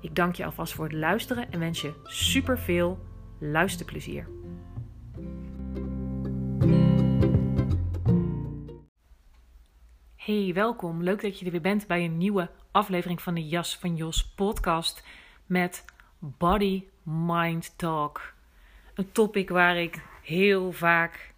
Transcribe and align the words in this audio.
Ik 0.00 0.14
dank 0.14 0.34
je 0.34 0.44
alvast 0.44 0.72
voor 0.72 0.84
het 0.84 0.94
luisteren 0.94 1.50
en 1.50 1.58
wens 1.58 1.80
je 1.80 1.92
super 2.04 2.58
veel 2.58 2.98
luisterplezier. 3.38 4.28
Hey, 10.16 10.50
welkom. 10.54 11.02
Leuk 11.02 11.22
dat 11.22 11.38
je 11.38 11.44
er 11.44 11.50
weer 11.50 11.60
bent 11.60 11.86
bij 11.86 12.04
een 12.04 12.16
nieuwe 12.16 12.50
aflevering 12.70 13.22
van 13.22 13.34
de 13.34 13.48
Jas 13.48 13.78
van 13.78 13.96
Jos 13.96 14.34
podcast 14.34 15.06
met 15.46 15.84
Body 16.18 16.84
Mind 17.02 17.78
Talk. 17.78 18.34
Een 18.94 19.12
topic 19.12 19.48
waar 19.48 19.76
ik 19.76 20.02
heel 20.22 20.72
vaak 20.72 21.34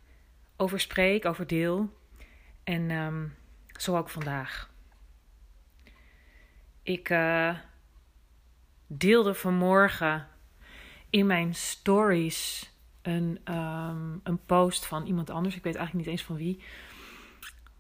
over 0.57 0.81
spreek, 0.81 1.25
over 1.25 1.47
deel. 1.47 1.93
En 2.65 2.91
um, 2.91 3.35
zo 3.73 3.97
ook 3.97 4.09
vandaag. 4.11 4.71
Ik 6.83 7.11
uh, 7.11 7.57
deelde 8.89 9.35
vanmorgen 9.35 10.27
in 11.11 11.27
mijn 11.27 11.55
stories 11.55 12.71
een, 13.03 13.41
um, 13.45 14.21
een 14.23 14.41
post 14.47 14.87
van 14.87 15.07
iemand 15.07 15.31
anders. 15.31 15.57
Ik 15.57 15.63
weet 15.63 15.75
eigenlijk 15.75 16.07
niet 16.07 16.17
eens 16.17 16.27
van 16.27 16.37
wie. 16.37 16.63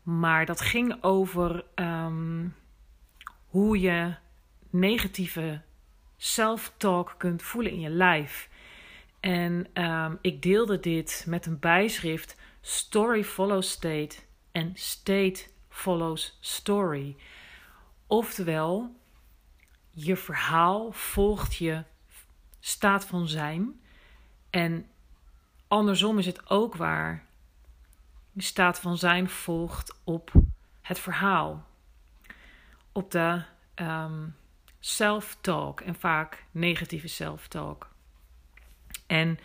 Maar 0.02 0.46
dat 0.46 0.60
ging 0.60 1.02
over 1.02 1.64
um, 1.74 2.54
hoe 3.46 3.80
je 3.80 4.14
negatieve 4.70 5.60
self-talk 6.16 7.14
kunt 7.18 7.42
voelen 7.42 7.72
in 7.72 7.80
je 7.80 7.90
lijf. 7.90 8.48
En 9.20 9.66
um, 9.74 10.18
ik 10.20 10.42
deelde 10.42 10.80
dit 10.80 11.24
met 11.28 11.46
een 11.46 11.58
bijschrift: 11.58 12.36
Story 12.60 13.24
follows 13.24 13.70
state 13.70 14.16
en 14.52 14.72
state 14.74 15.46
follows 15.68 16.38
story. 16.40 17.16
Oftewel, 18.06 18.96
je 20.04 20.16
verhaal 20.16 20.92
volgt 20.92 21.54
je 21.54 21.84
staat 22.60 23.06
van 23.06 23.28
zijn. 23.28 23.81
En 24.50 24.86
andersom 25.69 26.19
is 26.19 26.26
het 26.26 26.50
ook 26.50 26.75
waar. 26.75 27.26
Je 28.32 28.42
staat 28.42 28.81
van 28.81 28.98
zijn 28.98 29.28
volgt 29.28 30.00
op 30.04 30.32
het 30.81 30.98
verhaal. 30.98 31.66
Op 32.92 33.10
de 33.10 33.42
um, 33.75 34.36
self-talk 34.81 35.81
en 35.81 35.94
vaak 35.94 36.44
negatieve 36.50 37.09
self-talk. 37.09 37.88
En 39.06 39.38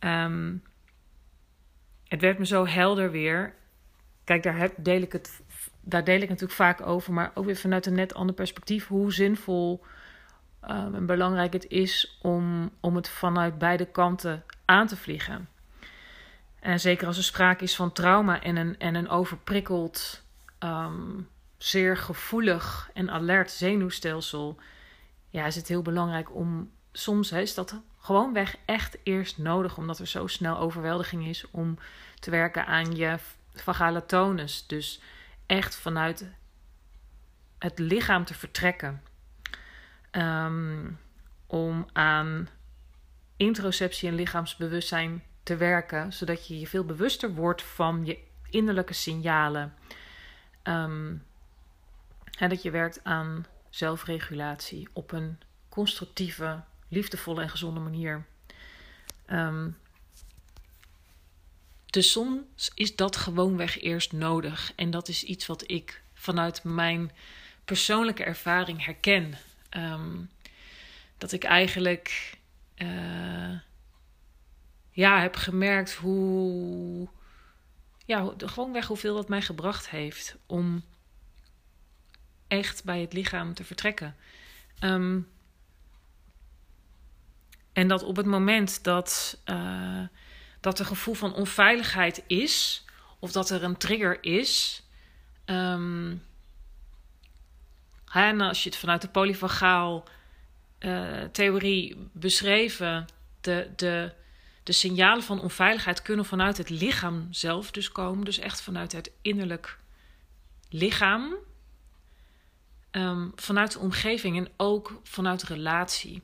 um, 0.00 0.62
het 2.04 2.20
werd 2.20 2.38
me 2.38 2.46
zo 2.46 2.66
helder 2.66 3.10
weer. 3.10 3.54
Kijk, 4.24 4.42
daar 4.42 4.56
heb, 4.56 4.74
deel 4.78 5.00
ik 5.00 5.12
het 5.12 5.42
daar 5.88 6.04
deel 6.04 6.20
ik 6.20 6.28
natuurlijk 6.28 6.58
vaak 6.58 6.86
over, 6.86 7.12
maar 7.12 7.30
ook 7.34 7.44
weer 7.44 7.56
vanuit 7.56 7.86
een 7.86 7.94
net 7.94 8.14
ander 8.14 8.34
perspectief. 8.34 8.86
Hoe 8.86 9.12
zinvol 9.12 9.84
um, 10.68 10.94
en 10.94 11.06
belangrijk 11.06 11.52
het 11.52 11.68
is 11.68 12.18
om, 12.22 12.70
om 12.80 12.96
het 12.96 13.08
vanuit 13.08 13.58
beide 13.58 13.84
kanten 13.84 14.44
aan 14.64 14.86
te 14.86 14.96
vliegen. 14.96 15.48
En 16.60 16.80
zeker 16.80 17.06
als 17.06 17.16
er 17.16 17.24
sprake 17.24 17.64
is 17.64 17.76
van 17.76 17.92
trauma 17.92 18.42
en 18.42 18.56
een, 18.56 18.78
en 18.78 18.94
een 18.94 19.08
overprikkeld, 19.08 20.22
um, 20.60 21.28
zeer 21.56 21.96
gevoelig 21.96 22.90
en 22.94 23.10
alert 23.10 23.50
zenuwstelsel, 23.50 24.56
ja, 25.30 25.46
is 25.46 25.56
het 25.56 25.68
heel 25.68 25.82
belangrijk 25.82 26.34
om 26.34 26.70
soms 26.92 27.30
hè, 27.30 27.40
is 27.40 27.54
dat 27.54 27.80
gewoonweg 27.98 28.56
echt 28.64 28.98
eerst 29.02 29.38
nodig, 29.38 29.76
omdat 29.76 29.98
er 29.98 30.06
zo 30.06 30.26
snel 30.26 30.58
overweldiging 30.58 31.26
is 31.26 31.44
om 31.50 31.78
te 32.20 32.30
werken 32.30 32.66
aan 32.66 32.96
je 32.96 33.16
vagale 33.54 34.06
tonus. 34.06 34.66
Dus 34.66 35.00
echt 35.46 35.76
vanuit 35.76 36.26
het 37.58 37.78
lichaam 37.78 38.24
te 38.24 38.34
vertrekken. 38.34 39.02
Um, 40.10 40.98
om 41.46 41.86
aan 41.92 42.48
introceptie 43.36 44.08
en 44.08 44.14
lichaamsbewustzijn 44.14 45.22
te 45.42 45.56
werken, 45.56 46.12
zodat 46.12 46.46
je 46.46 46.58
je 46.58 46.66
veel 46.66 46.84
bewuster 46.84 47.34
wordt 47.34 47.62
van 47.62 48.04
je 48.04 48.18
innerlijke 48.50 48.92
signalen. 48.92 49.74
En 50.62 51.22
dat 52.48 52.62
je 52.62 52.70
werkt 52.70 53.00
aan 53.04 53.46
zelfregulatie 53.70 54.88
op 54.92 55.12
een 55.12 55.38
constructieve, 55.68 56.62
liefdevolle 56.88 57.42
en 57.42 57.48
gezonde 57.48 57.80
manier. 57.80 58.24
Um, 59.26 59.76
dus 61.96 62.10
soms 62.10 62.70
is 62.74 62.96
dat 62.96 63.16
gewoonweg 63.16 63.80
eerst 63.80 64.12
nodig. 64.12 64.72
En 64.74 64.90
dat 64.90 65.08
is 65.08 65.24
iets 65.24 65.46
wat 65.46 65.70
ik 65.70 66.02
vanuit 66.14 66.64
mijn 66.64 67.10
persoonlijke 67.64 68.24
ervaring 68.24 68.84
herken. 68.84 69.38
Um, 69.70 70.30
dat 71.18 71.32
ik 71.32 71.44
eigenlijk 71.44 72.38
uh, 72.76 73.58
ja, 74.90 75.20
heb 75.20 75.36
gemerkt 75.36 75.92
hoe. 75.92 77.08
Ja, 78.04 78.32
gewoonweg 78.36 78.86
hoeveel 78.86 79.14
dat 79.14 79.28
mij 79.28 79.42
gebracht 79.42 79.90
heeft 79.90 80.36
om 80.46 80.84
echt 82.48 82.84
bij 82.84 83.00
het 83.00 83.12
lichaam 83.12 83.54
te 83.54 83.64
vertrekken. 83.64 84.16
Um, 84.80 85.28
en 87.72 87.88
dat 87.88 88.02
op 88.02 88.16
het 88.16 88.26
moment 88.26 88.84
dat. 88.84 89.40
Uh, 89.44 90.04
dat 90.66 90.78
er 90.78 90.84
gevoel 90.84 91.14
van 91.14 91.34
onveiligheid 91.34 92.22
is, 92.26 92.84
of 93.18 93.32
dat 93.32 93.50
er 93.50 93.62
een 93.62 93.76
trigger 93.76 94.24
is. 94.24 94.82
Um, 95.44 96.22
en 98.12 98.40
als 98.40 98.62
je 98.62 98.68
het 98.68 98.78
vanuit 98.78 99.02
de 99.02 99.08
polyvagaal 99.08 100.04
uh, 100.80 101.22
theorie 101.22 102.08
beschreven, 102.12 103.06
de, 103.40 103.70
de, 103.76 104.12
de 104.62 104.72
signalen 104.72 105.22
van 105.22 105.40
onveiligheid 105.40 106.02
kunnen 106.02 106.24
vanuit 106.24 106.56
het 106.56 106.70
lichaam 106.70 107.28
zelf 107.30 107.70
dus 107.70 107.92
komen. 107.92 108.24
Dus 108.24 108.38
echt 108.38 108.60
vanuit 108.60 108.92
het 108.92 109.10
innerlijk 109.22 109.78
lichaam. 110.68 111.34
Um, 112.90 113.32
vanuit 113.36 113.72
de 113.72 113.78
omgeving 113.78 114.36
en 114.36 114.48
ook 114.56 115.00
vanuit 115.02 115.42
relatie. 115.42 116.22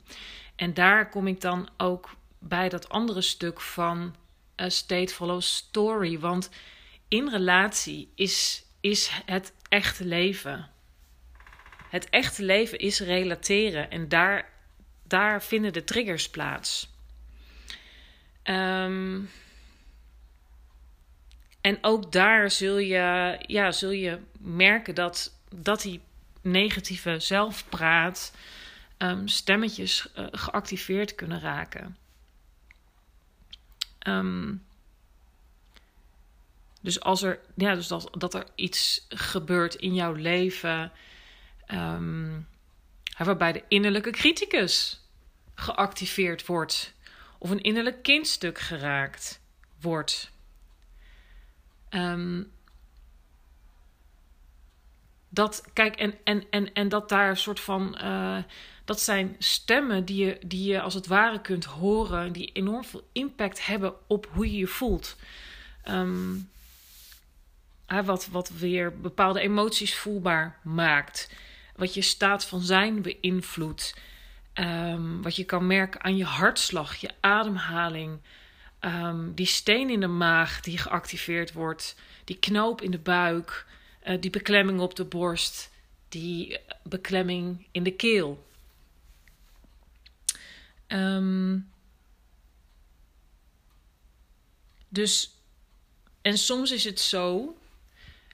En 0.55 0.73
daar 0.73 1.09
kom 1.09 1.27
ik 1.27 1.41
dan 1.41 1.69
ook 1.77 2.09
bij 2.39 2.69
dat 2.69 2.89
andere 2.89 3.21
stuk 3.21 3.61
van 3.61 4.15
a 4.61 4.69
state 4.69 5.13
follows 5.13 5.55
story. 5.55 6.19
Want 6.19 6.49
in 7.07 7.29
relatie 7.29 8.11
is, 8.15 8.65
is 8.81 9.09
het 9.25 9.53
echte 9.69 10.05
leven. 10.05 10.69
Het 11.89 12.09
echte 12.09 12.43
leven 12.43 12.79
is 12.79 12.99
relateren 12.99 13.91
en 13.91 14.07
daar, 14.07 14.49
daar 15.07 15.43
vinden 15.43 15.73
de 15.73 15.83
triggers 15.83 16.29
plaats. 16.29 16.91
Um, 18.43 19.29
en 21.61 21.77
ook 21.81 22.11
daar 22.11 22.51
zul 22.51 22.77
je, 22.77 23.37
ja, 23.47 23.71
zul 23.71 23.91
je 23.91 24.19
merken 24.39 24.95
dat, 24.95 25.39
dat 25.55 25.81
die 25.81 26.01
negatieve 26.41 27.19
zelfpraat 27.19 28.33
um, 28.97 29.27
stemmetjes 29.27 30.07
uh, 30.17 30.25
geactiveerd 30.31 31.15
kunnen 31.15 31.39
raken. 31.39 31.97
Um, 34.07 34.65
dus 36.81 36.99
als 36.99 37.21
er, 37.21 37.39
ja, 37.55 37.75
dus 37.75 37.87
dat, 37.87 38.09
dat 38.17 38.33
er 38.33 38.45
iets 38.55 39.05
gebeurt 39.09 39.75
in 39.75 39.93
jouw 39.93 40.13
leven, 40.13 40.91
um, 41.67 42.47
waarbij 43.17 43.51
de 43.51 43.63
innerlijke 43.67 44.09
criticus 44.09 45.01
geactiveerd 45.55 46.45
wordt. 46.45 46.93
Of 47.37 47.49
een 47.49 47.61
innerlijk 47.61 48.03
kindstuk 48.03 48.59
geraakt 48.59 49.41
wordt. 49.81 50.31
Um, 51.89 52.51
dat, 55.29 55.63
kijk, 55.73 55.95
en, 55.95 56.17
en, 56.23 56.49
en, 56.49 56.73
en 56.73 56.89
dat 56.89 57.09
daar 57.09 57.29
een 57.29 57.37
soort 57.37 57.59
van. 57.59 57.99
Uh, 58.03 58.37
dat 58.85 59.01
zijn 59.01 59.35
stemmen 59.39 60.05
die 60.05 60.25
je, 60.25 60.39
die 60.45 60.71
je 60.71 60.81
als 60.81 60.93
het 60.93 61.07
ware 61.07 61.41
kunt 61.41 61.65
horen, 61.65 62.31
die 62.31 62.51
enorm 62.53 62.83
veel 62.83 63.07
impact 63.11 63.65
hebben 63.65 63.93
op 64.07 64.27
hoe 64.31 64.51
je 64.51 64.57
je 64.57 64.67
voelt. 64.67 65.15
Um, 65.89 66.49
wat, 67.87 68.27
wat 68.27 68.49
weer 68.49 68.99
bepaalde 68.99 69.39
emoties 69.39 69.95
voelbaar 69.95 70.59
maakt. 70.63 71.31
Wat 71.75 71.93
je 71.93 72.01
staat 72.01 72.45
van 72.45 72.61
zijn 72.61 73.01
beïnvloedt. 73.01 73.95
Um, 74.53 75.21
wat 75.21 75.35
je 75.35 75.43
kan 75.43 75.67
merken 75.67 76.03
aan 76.03 76.17
je 76.17 76.25
hartslag, 76.25 76.95
je 76.95 77.09
ademhaling. 77.19 78.19
Um, 78.79 79.33
die 79.33 79.45
steen 79.45 79.89
in 79.89 79.99
de 79.99 80.07
maag 80.07 80.61
die 80.61 80.77
geactiveerd 80.77 81.53
wordt. 81.53 81.95
Die 82.23 82.37
knoop 82.37 82.81
in 82.81 82.91
de 82.91 82.99
buik. 82.99 83.65
Uh, 84.07 84.21
die 84.21 84.29
beklemming 84.29 84.79
op 84.79 84.95
de 84.95 85.05
borst. 85.05 85.71
Die 86.09 86.59
beklemming 86.83 87.67
in 87.71 87.83
de 87.83 87.93
keel. 87.93 88.45
Um, 90.93 91.71
dus, 94.89 95.31
en 96.21 96.37
soms 96.37 96.71
is 96.71 96.83
het 96.83 96.99
zo, 96.99 97.57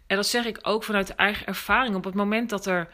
en 0.07 0.15
dat 0.15 0.27
zeg 0.27 0.45
ik 0.45 0.59
ook 0.61 0.83
vanuit 0.83 1.15
eigen 1.15 1.45
ervaring, 1.45 1.95
op 1.95 2.03
het 2.03 2.13
moment 2.13 2.49
dat 2.49 2.65
er 2.65 2.89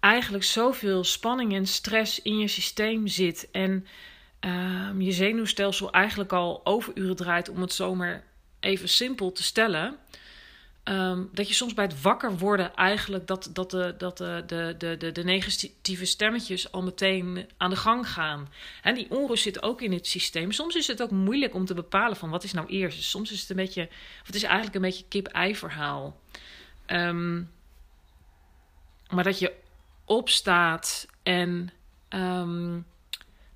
eigenlijk 0.00 0.44
zoveel 0.44 1.04
spanning 1.04 1.54
en 1.54 1.66
stress 1.66 2.22
in 2.22 2.38
je 2.38 2.48
systeem 2.48 3.06
zit 3.06 3.48
en 3.50 3.86
um, 4.40 5.00
je 5.00 5.12
zenuwstelsel 5.12 5.92
eigenlijk 5.92 6.32
al 6.32 6.60
overuren 6.66 7.16
draait, 7.16 7.48
om 7.48 7.60
het 7.60 7.72
zomaar 7.72 8.24
even 8.60 8.88
simpel 8.88 9.32
te 9.32 9.42
stellen. 9.42 9.96
Um, 10.84 11.28
dat 11.32 11.48
je 11.48 11.54
soms 11.54 11.74
bij 11.74 11.84
het 11.84 12.00
wakker 12.02 12.38
worden 12.38 12.74
eigenlijk 12.74 13.26
dat, 13.26 13.50
dat, 13.52 13.70
de, 13.70 13.94
dat 13.98 14.16
de, 14.16 14.42
de, 14.46 14.96
de, 14.98 15.12
de, 15.12 15.24
negatieve 15.24 16.04
stemmetjes 16.04 16.72
al 16.72 16.82
meteen 16.82 17.48
aan 17.56 17.70
de 17.70 17.76
gang 17.76 18.08
gaan. 18.08 18.48
En 18.82 18.94
die 18.94 19.10
onrust 19.10 19.42
zit 19.42 19.62
ook 19.62 19.82
in 19.82 19.92
het 19.92 20.06
systeem. 20.06 20.52
Soms 20.52 20.74
is 20.74 20.86
het 20.86 21.02
ook 21.02 21.10
moeilijk 21.10 21.54
om 21.54 21.64
te 21.64 21.74
bepalen 21.74 22.16
van 22.16 22.30
wat 22.30 22.44
is 22.44 22.52
nou 22.52 22.66
eerst. 22.66 22.96
Dus 22.96 23.10
soms 23.10 23.32
is 23.32 23.40
het 23.40 23.50
een 23.50 23.56
beetje, 23.56 23.82
of 24.20 24.26
het 24.26 24.34
is 24.34 24.42
eigenlijk 24.42 24.74
een 24.74 24.80
beetje 24.80 25.04
kip-ei 25.08 25.56
verhaal. 25.56 26.20
Um, 26.86 27.50
maar 29.10 29.24
dat 29.24 29.38
je 29.38 29.52
opstaat 30.04 31.06
en 31.22 31.70
um, 32.08 32.86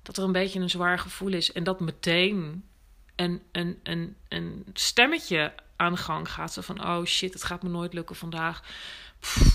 dat 0.01 0.17
er 0.17 0.23
een 0.23 0.31
beetje 0.31 0.59
een 0.59 0.69
zwaar 0.69 0.99
gevoel 0.99 1.33
is. 1.33 1.51
En 1.51 1.63
dat 1.63 1.79
meteen 1.79 2.63
een, 3.15 3.41
een, 3.51 3.79
een, 3.83 4.15
een 4.27 4.65
stemmetje 4.73 5.53
aan 5.79 5.91
de 5.91 5.97
gang 5.97 6.31
gaat. 6.31 6.53
Zo 6.53 6.61
van, 6.61 6.85
oh 6.85 7.05
shit, 7.05 7.33
het 7.33 7.43
gaat 7.43 7.63
me 7.63 7.69
nooit 7.69 7.93
lukken 7.93 8.15
vandaag. 8.15 8.63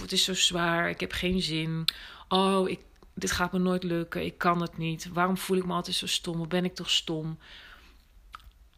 het 0.00 0.12
is 0.12 0.24
zo 0.24 0.34
zwaar, 0.34 0.88
ik 0.88 1.00
heb 1.00 1.12
geen 1.12 1.40
zin. 1.40 1.84
Oh, 2.28 2.68
ik, 2.68 2.80
dit 3.14 3.30
gaat 3.30 3.52
me 3.52 3.58
nooit 3.58 3.82
lukken, 3.82 4.24
ik 4.24 4.38
kan 4.38 4.60
het 4.60 4.78
niet. 4.78 5.08
Waarom 5.12 5.38
voel 5.38 5.56
ik 5.56 5.66
me 5.66 5.72
altijd 5.72 5.96
zo 5.96 6.06
stom? 6.06 6.40
Of 6.40 6.48
ben 6.48 6.64
ik 6.64 6.74
toch 6.74 6.90
stom? 6.90 7.38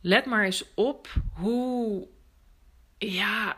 Let 0.00 0.26
maar 0.26 0.44
eens 0.44 0.64
op 0.74 1.08
hoe, 1.32 2.06
ja, 2.98 3.56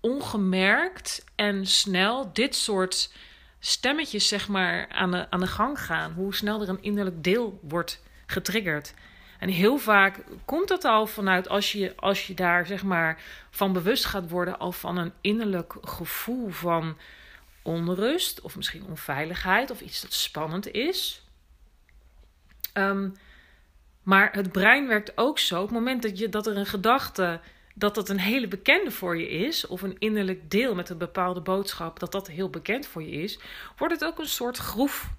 ongemerkt 0.00 1.24
en 1.34 1.66
snel 1.66 2.32
dit 2.32 2.54
soort 2.54 3.12
stemmetjes, 3.58 4.28
zeg 4.28 4.48
maar, 4.48 4.88
aan 4.88 5.10
de, 5.10 5.30
aan 5.30 5.40
de 5.40 5.46
gang 5.46 5.80
gaan. 5.80 6.12
Hoe 6.12 6.34
snel 6.34 6.62
er 6.62 6.68
een 6.68 6.82
innerlijk 6.82 7.24
deel 7.24 7.60
wordt 7.62 8.02
getriggerd. 8.26 8.94
En 9.44 9.50
heel 9.50 9.78
vaak 9.78 10.24
komt 10.44 10.68
dat 10.68 10.84
al 10.84 11.06
vanuit 11.06 11.48
als 11.48 11.72
je, 11.72 11.92
als 11.96 12.26
je 12.26 12.34
daar 12.34 12.66
zeg 12.66 12.84
maar 12.84 13.22
van 13.50 13.72
bewust 13.72 14.04
gaat 14.04 14.30
worden, 14.30 14.58
al 14.58 14.72
van 14.72 14.96
een 14.96 15.12
innerlijk 15.20 15.74
gevoel 15.80 16.48
van 16.50 16.96
onrust 17.62 18.40
of 18.40 18.56
misschien 18.56 18.84
onveiligheid 18.84 19.70
of 19.70 19.80
iets 19.80 20.00
dat 20.00 20.12
spannend 20.12 20.70
is. 20.70 21.22
Um, 22.74 23.16
maar 24.02 24.32
het 24.32 24.52
brein 24.52 24.88
werkt 24.88 25.18
ook 25.18 25.38
zo. 25.38 25.60
Op 25.60 25.68
het 25.68 25.78
moment 25.78 26.02
dat, 26.02 26.18
je, 26.18 26.28
dat 26.28 26.46
er 26.46 26.56
een 26.56 26.66
gedachte, 26.66 27.40
dat 27.74 27.94
dat 27.94 28.08
een 28.08 28.20
hele 28.20 28.48
bekende 28.48 28.90
voor 28.90 29.18
je 29.18 29.28
is, 29.28 29.66
of 29.66 29.82
een 29.82 29.98
innerlijk 29.98 30.50
deel 30.50 30.74
met 30.74 30.88
een 30.88 30.98
bepaalde 30.98 31.40
boodschap, 31.40 31.98
dat 31.98 32.12
dat 32.12 32.26
heel 32.26 32.50
bekend 32.50 32.86
voor 32.86 33.02
je 33.02 33.10
is, 33.10 33.38
wordt 33.76 33.94
het 33.94 34.04
ook 34.04 34.18
een 34.18 34.26
soort 34.26 34.56
groef 34.56 35.10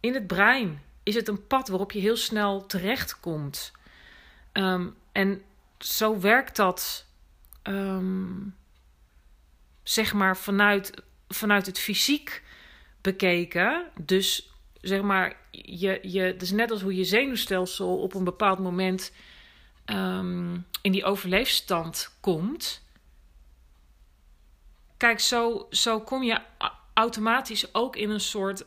in 0.00 0.14
het 0.14 0.26
brein 0.26 0.86
is 1.08 1.14
het 1.14 1.28
een 1.28 1.46
pad 1.46 1.68
waarop 1.68 1.92
je 1.92 2.00
heel 2.00 2.16
snel 2.16 2.66
terechtkomt. 2.66 3.72
Um, 4.52 4.96
en 5.12 5.42
zo 5.78 6.20
werkt 6.20 6.56
dat, 6.56 7.06
um, 7.62 8.56
zeg 9.82 10.12
maar, 10.12 10.36
vanuit, 10.36 11.02
vanuit 11.28 11.66
het 11.66 11.78
fysiek 11.78 12.42
bekeken. 13.00 13.90
Dus 14.00 14.52
zeg 14.80 15.02
maar, 15.02 15.36
je, 15.50 15.98
je, 16.02 16.36
dus 16.36 16.50
net 16.50 16.70
als 16.70 16.82
hoe 16.82 16.94
je 16.94 17.04
zenuwstelsel 17.04 17.98
op 17.98 18.14
een 18.14 18.24
bepaald 18.24 18.58
moment 18.58 19.12
um, 19.86 20.66
in 20.82 20.92
die 20.92 21.04
overleefstand 21.04 22.16
komt. 22.20 22.82
Kijk, 24.96 25.20
zo, 25.20 25.66
zo 25.70 26.00
kom 26.00 26.22
je 26.22 26.40
automatisch 26.94 27.74
ook 27.74 27.96
in 27.96 28.10
een 28.10 28.20
soort 28.20 28.64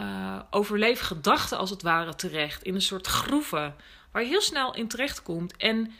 uh, 0.00 0.40
overleefgedachten 0.50 1.58
als 1.58 1.70
het 1.70 1.82
ware 1.82 2.14
terecht. 2.14 2.62
In 2.62 2.74
een 2.74 2.82
soort 2.82 3.06
groeven 3.06 3.74
waar 4.10 4.22
je 4.22 4.28
heel 4.28 4.40
snel 4.40 4.74
in 4.74 4.88
terecht 4.88 5.22
komt. 5.22 5.56
En 5.56 5.92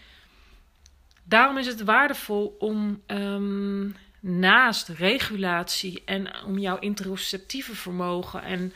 daarom 1.25 1.59
is 1.59 1.67
het 1.67 1.85
waardevol 1.85 2.57
om 2.59 3.03
um, 3.07 3.97
naast 4.21 4.89
regulatie 4.89 6.03
en 6.05 6.45
om 6.45 6.59
jouw 6.59 6.79
interoceptieve 6.79 7.75
vermogen 7.75 8.43
en, 8.43 8.73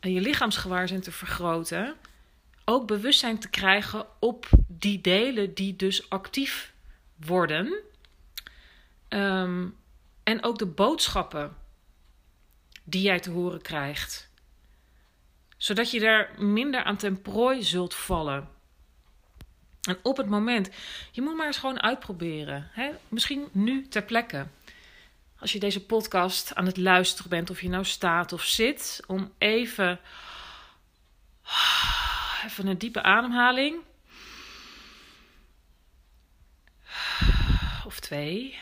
en 0.00 0.12
je 0.12 0.20
lichaamsgewaarzijn 0.20 1.00
te 1.00 1.12
vergroten, 1.12 1.94
ook 2.64 2.86
bewustzijn 2.86 3.38
te 3.38 3.50
krijgen 3.50 4.06
op 4.18 4.48
die 4.66 5.00
delen 5.00 5.54
die 5.54 5.76
dus 5.76 6.10
actief 6.10 6.72
worden. 7.16 7.74
Um, 9.08 9.76
en 10.22 10.44
ook 10.44 10.58
de 10.58 10.66
boodschappen 10.66 11.56
die 12.84 13.02
jij 13.02 13.20
te 13.20 13.30
horen 13.30 13.62
krijgt 13.62 14.27
zodat 15.58 15.90
je 15.90 16.00
daar 16.00 16.30
minder 16.36 16.82
aan 16.82 16.96
ten 16.96 17.22
prooi 17.22 17.62
zult 17.62 17.94
vallen. 17.94 18.48
En 19.88 19.98
op 20.02 20.16
het 20.16 20.28
moment, 20.28 20.70
je 21.10 21.22
moet 21.22 21.36
maar 21.36 21.46
eens 21.46 21.58
gewoon 21.58 21.82
uitproberen. 21.82 22.68
Hè? 22.72 22.90
Misschien 23.08 23.48
nu 23.52 23.88
ter 23.88 24.02
plekke. 24.02 24.46
Als 25.38 25.52
je 25.52 25.58
deze 25.58 25.86
podcast 25.86 26.54
aan 26.54 26.66
het 26.66 26.76
luisteren 26.76 27.30
bent, 27.30 27.50
of 27.50 27.60
je 27.60 27.68
nou 27.68 27.84
staat 27.84 28.32
of 28.32 28.42
zit, 28.44 29.00
om 29.06 29.32
even, 29.38 30.00
even 32.44 32.66
een 32.66 32.78
diepe 32.78 33.02
ademhaling. 33.02 33.80
Of 37.86 38.00
twee. 38.00 38.58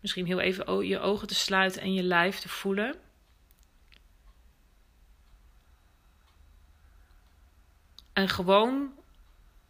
Misschien 0.00 0.26
heel 0.26 0.40
even 0.40 0.86
je 0.86 0.98
ogen 0.98 1.28
te 1.28 1.34
sluiten 1.34 1.82
en 1.82 1.94
je 1.94 2.02
lijf 2.02 2.38
te 2.38 2.48
voelen. 2.48 3.09
En 8.20 8.28
gewoon 8.28 8.92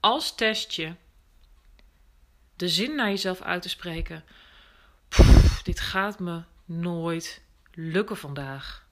als 0.00 0.34
testje 0.34 0.96
de 2.56 2.68
zin 2.68 2.94
naar 2.94 3.08
jezelf 3.08 3.40
uit 3.40 3.62
te 3.62 3.68
spreken. 3.68 4.24
dit 5.62 5.80
gaat 5.80 6.18
me 6.18 6.42
nooit 6.64 7.42
lukken 7.70 8.16
vandaag. 8.16 8.86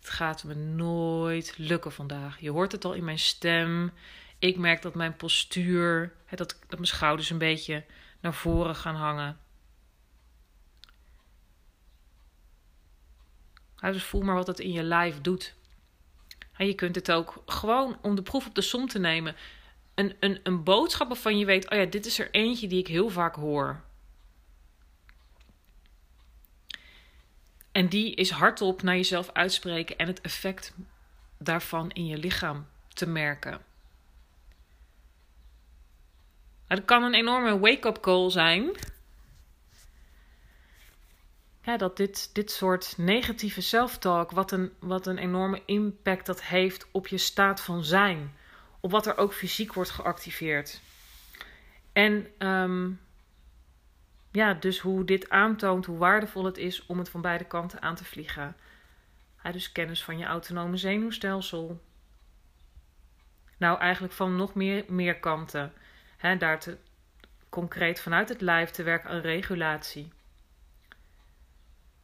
Het 0.00 0.10
gaat 0.10 0.44
me 0.44 0.54
nooit 0.54 1.58
lukken 1.58 1.92
vandaag. 1.92 2.40
Je 2.40 2.50
hoort 2.50 2.72
het 2.72 2.84
al 2.84 2.92
in 2.92 3.04
mijn 3.04 3.18
stem. 3.18 3.92
Ik 4.38 4.56
merk 4.56 4.82
dat 4.82 4.94
mijn 4.94 5.16
postuur, 5.16 6.12
dat, 6.30 6.38
dat 6.38 6.78
mijn 6.78 6.86
schouders 6.86 7.30
een 7.30 7.38
beetje 7.38 7.84
naar 8.20 8.34
voren 8.34 8.76
gaan 8.76 8.96
hangen. 8.96 9.40
Dus 13.90 14.02
voel 14.02 14.20
maar 14.20 14.34
wat 14.34 14.46
het 14.46 14.60
in 14.60 14.72
je 14.72 14.82
lijf 14.82 15.20
doet. 15.20 15.54
En 16.56 16.66
je 16.66 16.74
kunt 16.74 16.94
het 16.94 17.12
ook 17.12 17.42
gewoon 17.46 17.98
om 18.02 18.14
de 18.14 18.22
proef 18.22 18.46
op 18.46 18.54
de 18.54 18.60
som 18.60 18.88
te 18.88 18.98
nemen. 18.98 19.36
Een, 19.94 20.16
een, 20.20 20.40
een 20.42 20.62
boodschap 20.62 21.08
waarvan 21.08 21.38
je 21.38 21.44
weet: 21.44 21.70
oh 21.70 21.78
ja, 21.78 21.84
dit 21.84 22.06
is 22.06 22.18
er 22.18 22.28
eentje 22.30 22.68
die 22.68 22.78
ik 22.78 22.86
heel 22.86 23.08
vaak 23.08 23.34
hoor. 23.34 23.80
En 27.72 27.88
die 27.88 28.14
is 28.14 28.30
hardop 28.30 28.82
naar 28.82 28.96
jezelf 28.96 29.30
uitspreken 29.32 29.98
en 29.98 30.06
het 30.06 30.20
effect 30.20 30.74
daarvan 31.38 31.90
in 31.90 32.06
je 32.06 32.18
lichaam 32.18 32.66
te 32.88 33.06
merken. 33.06 33.60
Dat 36.66 36.84
kan 36.84 37.02
een 37.02 37.14
enorme 37.14 37.58
wake-up 37.58 38.00
call 38.00 38.30
zijn. 38.30 38.70
Ja, 41.62 41.76
dat 41.76 41.96
dit, 41.96 42.34
dit 42.34 42.50
soort 42.50 42.94
negatieve 42.96 43.60
self-talk, 43.60 44.30
wat 44.30 44.52
een, 44.52 44.72
wat 44.78 45.06
een 45.06 45.18
enorme 45.18 45.62
impact 45.66 46.26
dat 46.26 46.42
heeft 46.42 46.86
op 46.90 47.06
je 47.06 47.18
staat 47.18 47.60
van 47.60 47.84
zijn. 47.84 48.34
Op 48.80 48.90
wat 48.90 49.06
er 49.06 49.16
ook 49.16 49.34
fysiek 49.34 49.72
wordt 49.72 49.90
geactiveerd. 49.90 50.80
En 51.92 52.26
ehm, 52.38 52.90
ja, 54.30 54.54
dus 54.54 54.78
hoe 54.78 55.04
dit 55.04 55.30
aantoont 55.30 55.86
hoe 55.86 55.98
waardevol 55.98 56.44
het 56.44 56.56
is 56.56 56.86
om 56.86 56.98
het 56.98 57.08
van 57.08 57.20
beide 57.20 57.44
kanten 57.44 57.82
aan 57.82 57.94
te 57.94 58.04
vliegen. 58.04 58.56
Dus 59.52 59.72
kennis 59.72 60.04
van 60.04 60.18
je 60.18 60.24
autonome 60.24 60.76
zenuwstelsel. 60.76 61.80
Nou, 63.56 63.78
eigenlijk 63.78 64.14
van 64.14 64.36
nog 64.36 64.54
meer, 64.54 64.84
meer 64.88 65.18
kanten. 65.18 65.72
Daar 66.38 66.60
te, 66.60 66.76
concreet 67.48 68.00
vanuit 68.00 68.28
het 68.28 68.40
lijf 68.40 68.70
te 68.70 68.82
werken 68.82 69.10
aan 69.10 69.20
regulatie. 69.20 70.12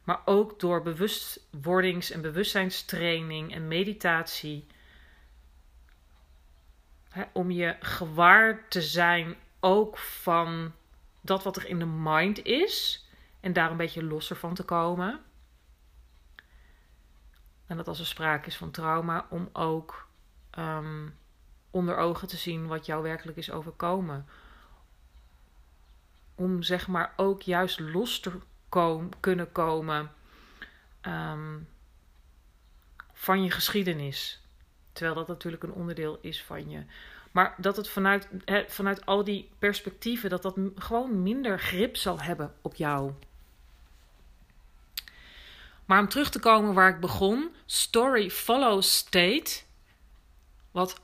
Maar 0.09 0.21
ook 0.25 0.59
door 0.59 0.81
bewustwordings- 0.81 2.11
en 2.11 2.21
bewustzijnstraining 2.21 3.53
en 3.53 3.67
meditatie. 3.67 4.67
om 7.33 7.51
je 7.51 7.75
gewaar 7.79 8.67
te 8.67 8.81
zijn 8.81 9.35
ook 9.59 9.97
van 9.97 10.73
dat 11.21 11.43
wat 11.43 11.55
er 11.55 11.67
in 11.67 11.79
de 11.79 11.85
mind 11.85 12.43
is. 12.43 13.05
En 13.39 13.53
daar 13.53 13.71
een 13.71 13.77
beetje 13.77 14.03
losser 14.03 14.35
van 14.35 14.53
te 14.53 14.63
komen. 14.63 15.19
En 17.65 17.77
dat 17.77 17.87
als 17.87 17.99
er 17.99 18.05
sprake 18.05 18.47
is 18.47 18.57
van 18.57 18.71
trauma, 18.71 19.27
om 19.29 19.49
ook 19.53 20.07
ehm, 20.49 21.07
onder 21.71 21.97
ogen 21.97 22.27
te 22.27 22.37
zien 22.37 22.67
wat 22.67 22.85
jou 22.85 23.03
werkelijk 23.03 23.37
is 23.37 23.51
overkomen. 23.51 24.27
Om 26.35 26.63
zeg 26.63 26.87
maar 26.87 27.13
ook 27.15 27.41
juist 27.41 27.79
los 27.79 28.19
te 28.19 28.39
kunnen 29.19 29.51
komen 29.51 30.11
ehm, 31.01 31.57
van 33.13 33.43
je 33.43 33.51
geschiedenis. 33.51 34.41
Terwijl 34.93 35.15
dat 35.15 35.27
natuurlijk 35.27 35.63
een 35.63 35.73
onderdeel 35.73 36.17
is 36.21 36.43
van 36.43 36.69
je. 36.69 36.83
Maar 37.31 37.55
dat 37.57 37.75
het 37.75 37.89
vanuit, 37.89 38.27
vanuit 38.67 39.05
al 39.05 39.23
die 39.23 39.49
perspectieven, 39.59 40.29
dat 40.29 40.41
dat 40.41 40.57
gewoon 40.75 41.23
minder 41.23 41.59
grip 41.59 41.97
zal 41.97 42.21
hebben 42.21 42.53
op 42.61 42.75
jou. 42.75 43.13
Maar 45.85 45.99
om 45.99 46.09
terug 46.09 46.29
te 46.29 46.39
komen 46.39 46.73
waar 46.73 46.89
ik 46.89 46.99
begon, 46.99 47.55
story 47.65 48.29
follows 48.29 48.97
state. 48.97 49.61
Wat 50.71 51.01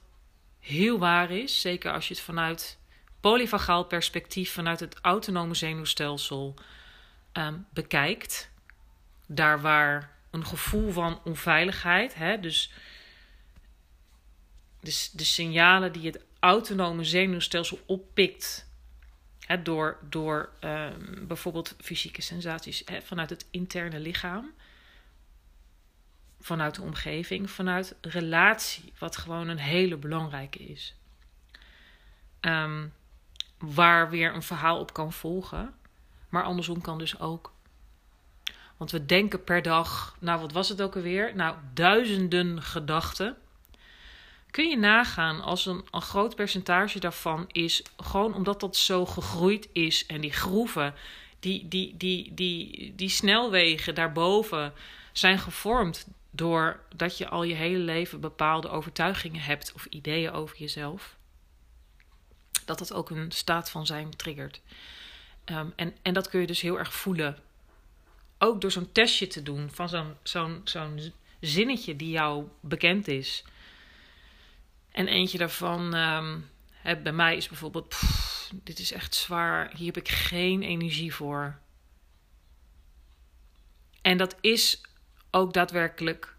heel 0.59 0.99
waar 0.99 1.31
is, 1.31 1.61
zeker 1.61 1.91
als 1.91 2.07
je 2.07 2.13
het 2.13 2.23
vanuit 2.23 2.77
polyvagaal 3.19 3.85
perspectief, 3.85 4.53
vanuit 4.53 4.79
het 4.79 4.97
autonome 5.01 5.53
zenuwstelsel 5.53 6.55
um, 7.37 7.65
bekijkt. 7.73 8.49
Daar 9.27 9.61
waar 9.61 10.11
een 10.31 10.45
gevoel 10.45 10.91
van 10.91 11.21
onveiligheid, 11.23 12.15
hè, 12.15 12.39
dus 12.39 12.71
de, 14.79 15.09
de 15.13 15.23
signalen 15.23 15.91
die 15.91 16.05
het 16.05 16.23
autonome 16.39 17.03
zenuwstelsel 17.03 17.79
oppikt. 17.85 18.69
Hè, 19.39 19.61
door 19.61 19.97
door 20.09 20.49
um, 20.61 21.27
bijvoorbeeld 21.27 21.75
fysieke 21.81 22.21
sensaties 22.21 22.81
hè, 22.85 23.01
vanuit 23.01 23.29
het 23.29 23.47
interne 23.51 23.99
lichaam. 23.99 24.53
Vanuit 26.39 26.75
de 26.75 26.81
omgeving, 26.81 27.51
vanuit 27.51 27.95
relatie, 28.01 28.93
wat 28.97 29.17
gewoon 29.17 29.47
een 29.47 29.57
hele 29.57 29.97
belangrijke 29.97 30.59
is. 30.59 30.95
Um, 32.41 32.93
waar 33.57 34.09
weer 34.09 34.33
een 34.33 34.43
verhaal 34.43 34.79
op 34.79 34.93
kan 34.93 35.13
volgen. 35.13 35.73
Maar 36.35 36.43
andersom 36.43 36.81
kan 36.81 36.97
dus 36.97 37.19
ook. 37.19 37.51
Want 38.77 38.91
we 38.91 39.05
denken 39.05 39.43
per 39.43 39.61
dag, 39.61 40.15
nou 40.19 40.39
wat 40.39 40.51
was 40.51 40.69
het 40.69 40.81
ook 40.81 40.95
alweer? 40.95 41.35
Nou, 41.35 41.55
duizenden 41.73 42.61
gedachten. 42.61 43.37
Kun 44.51 44.69
je 44.69 44.77
nagaan 44.77 45.41
als 45.41 45.65
een, 45.65 45.83
groot 45.91 46.35
percentage 46.35 46.99
daarvan 46.99 47.45
is 47.51 47.83
gewoon 47.97 48.33
omdat 48.33 48.59
dat 48.59 48.75
zo 48.75 49.05
gegroeid 49.05 49.69
is 49.71 50.05
en 50.05 50.21
die 50.21 50.31
groeven, 50.31 50.93
die, 51.39 51.67
die, 51.67 51.97
die, 51.97 52.33
die, 52.33 52.93
die 52.95 53.09
snelwegen 53.09 53.95
daarboven 53.95 54.73
zijn 55.11 55.39
gevormd 55.39 56.07
doordat 56.31 57.17
je 57.17 57.29
al 57.29 57.43
je 57.43 57.55
hele 57.55 57.79
leven 57.79 58.19
bepaalde 58.19 58.69
overtuigingen 58.69 59.41
hebt 59.41 59.71
of 59.73 59.85
ideeën 59.85 60.31
over 60.31 60.57
jezelf. 60.57 61.15
Dat 62.65 62.79
dat 62.79 62.93
ook 62.93 63.09
een 63.09 63.31
staat 63.31 63.69
van 63.69 63.85
zijn 63.85 64.15
triggert. 64.15 64.61
Um, 65.51 65.73
en, 65.75 65.95
en 66.01 66.13
dat 66.13 66.29
kun 66.29 66.39
je 66.39 66.47
dus 66.47 66.61
heel 66.61 66.79
erg 66.79 66.93
voelen. 66.93 67.37
Ook 68.37 68.61
door 68.61 68.71
zo'n 68.71 68.91
testje 68.91 69.27
te 69.27 69.43
doen 69.43 69.69
van 69.71 69.89
zo'n 69.89 70.15
zo'n 70.23 70.61
zo'n 70.63 71.13
zinnetje 71.39 71.95
die 71.95 72.09
jou 72.09 72.47
bekend 72.59 73.07
is. 73.07 73.43
En 74.91 75.07
eentje 75.07 75.37
daarvan, 75.37 75.93
um, 75.93 76.49
hè, 76.71 76.97
bij 76.97 77.11
mij 77.11 77.35
is 77.35 77.47
bijvoorbeeld: 77.47 78.01
dit 78.63 78.79
is 78.79 78.91
echt 78.91 79.15
zwaar, 79.15 79.71
hier 79.75 79.85
heb 79.85 79.97
ik 79.97 80.09
geen 80.09 80.63
energie 80.63 81.13
voor. 81.13 81.59
En 84.01 84.17
dat 84.17 84.35
is 84.41 84.81
ook 85.31 85.53
daadwerkelijk 85.53 86.35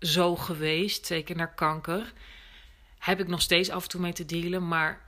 zo 0.00 0.36
geweest, 0.36 1.06
zeker 1.06 1.36
naar 1.36 1.54
kanker. 1.54 2.12
Heb 2.98 3.20
ik 3.20 3.26
nog 3.26 3.42
steeds 3.42 3.70
af 3.70 3.82
en 3.82 3.88
toe 3.88 4.00
mee 4.00 4.12
te 4.12 4.24
dealen, 4.24 4.68
maar 4.68 5.03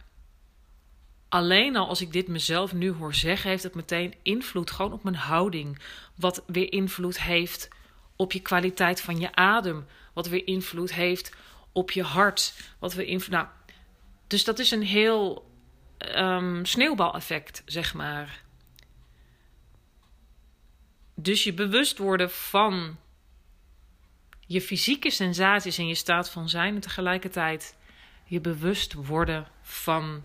alleen 1.37 1.77
al 1.77 1.89
als 1.89 2.01
ik 2.01 2.13
dit 2.13 2.29
mezelf 2.29 2.73
nu 2.73 2.93
hoor 2.93 3.15
zeggen, 3.15 3.51
heeft 3.51 3.63
het 3.63 3.75
meteen 3.75 4.15
invloed 4.23 4.71
gewoon 4.71 4.93
op 4.93 5.03
mijn 5.03 5.17
houding. 5.17 5.79
Wat 6.15 6.43
weer 6.47 6.73
invloed 6.73 7.21
heeft 7.21 7.69
op 8.17 8.33
je 8.33 8.41
kwaliteit 8.41 9.01
van 9.01 9.21
je 9.21 9.35
adem. 9.35 9.87
Wat 10.13 10.29
weer 10.29 10.47
invloed 10.47 10.93
heeft 10.93 11.33
op 11.73 11.91
je 11.91 12.03
hart. 12.03 12.55
Wat 12.79 12.95
weer 12.95 13.07
invloed. 13.07 13.31
Nou, 13.31 13.47
dus 14.27 14.45
dat 14.45 14.59
is 14.59 14.71
een 14.71 14.83
heel 14.83 15.51
um, 16.17 16.65
sneeuwbaleffect, 16.65 17.63
zeg 17.65 17.95
maar. 17.95 18.43
Dus 21.15 21.45
je 21.45 21.55
bewust 21.55 21.99
worden 21.99 22.31
van 22.31 22.97
je 24.41 24.61
fysieke 24.61 25.11
sensaties 25.11 25.79
en 25.79 25.89
je 25.89 25.95
staat 25.95 26.31
van 26.31 26.49
zijn 26.49 26.75
en 26.75 26.81
tegelijkertijd 26.81 27.77
je 28.25 28.41
bewust 28.41 28.93
worden 28.93 29.47
van 29.63 30.23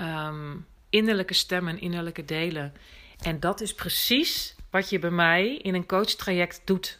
um, 0.00 0.66
innerlijke 0.90 1.34
stemmen 1.34 1.74
en 1.74 1.80
innerlijke 1.80 2.24
delen. 2.24 2.74
En 3.20 3.40
dat 3.40 3.60
is 3.60 3.74
precies 3.74 4.54
wat 4.70 4.90
je 4.90 4.98
bij 4.98 5.10
mij 5.10 5.56
in 5.56 5.74
een 5.74 5.86
coachtraject 5.86 6.60
doet. 6.64 6.98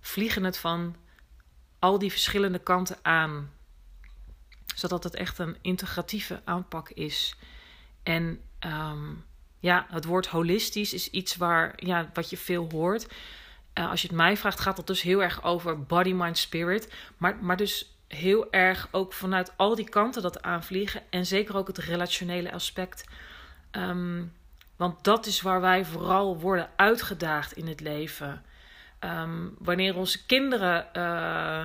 Vliegen 0.00 0.44
het 0.44 0.58
van 0.58 0.96
al 1.78 1.98
die 1.98 2.10
verschillende 2.10 2.58
kanten 2.58 2.96
aan. 3.02 3.50
Zodat 4.74 5.04
het 5.04 5.14
echt 5.14 5.38
een 5.38 5.56
integratieve 5.60 6.40
aanpak 6.44 6.90
is. 6.90 7.34
En 8.02 8.40
um, 8.60 9.24
ja, 9.58 9.86
het 9.90 10.04
woord 10.04 10.26
holistisch 10.26 10.92
is 10.92 11.10
iets 11.10 11.36
waar, 11.36 11.72
ja, 11.76 12.10
wat 12.12 12.30
je 12.30 12.36
veel 12.36 12.68
hoort. 12.70 13.06
Uh, 13.78 13.90
als 13.90 14.02
je 14.02 14.06
het 14.06 14.16
mij 14.16 14.36
vraagt, 14.36 14.60
gaat 14.60 14.76
dat 14.76 14.86
dus 14.86 15.02
heel 15.02 15.22
erg 15.22 15.42
over 15.42 15.82
body, 15.82 16.12
mind, 16.12 16.38
spirit. 16.38 16.92
Maar, 17.16 17.36
maar 17.40 17.56
dus 17.56 17.91
heel 18.14 18.52
erg 18.52 18.88
ook 18.90 19.12
vanuit 19.12 19.52
al 19.56 19.74
die 19.74 19.88
kanten 19.88 20.22
dat 20.22 20.42
aanvliegen. 20.42 21.02
En 21.10 21.26
zeker 21.26 21.56
ook 21.56 21.66
het 21.66 21.78
relationele 21.78 22.52
aspect. 22.52 23.04
Um, 23.72 24.32
want 24.76 25.04
dat 25.04 25.26
is 25.26 25.40
waar 25.40 25.60
wij 25.60 25.84
vooral 25.84 26.38
worden 26.38 26.70
uitgedaagd 26.76 27.52
in 27.52 27.66
het 27.66 27.80
leven. 27.80 28.44
Um, 29.00 29.54
wanneer 29.58 29.96
onze 29.96 30.26
kinderen 30.26 30.86
uh, 30.96 31.64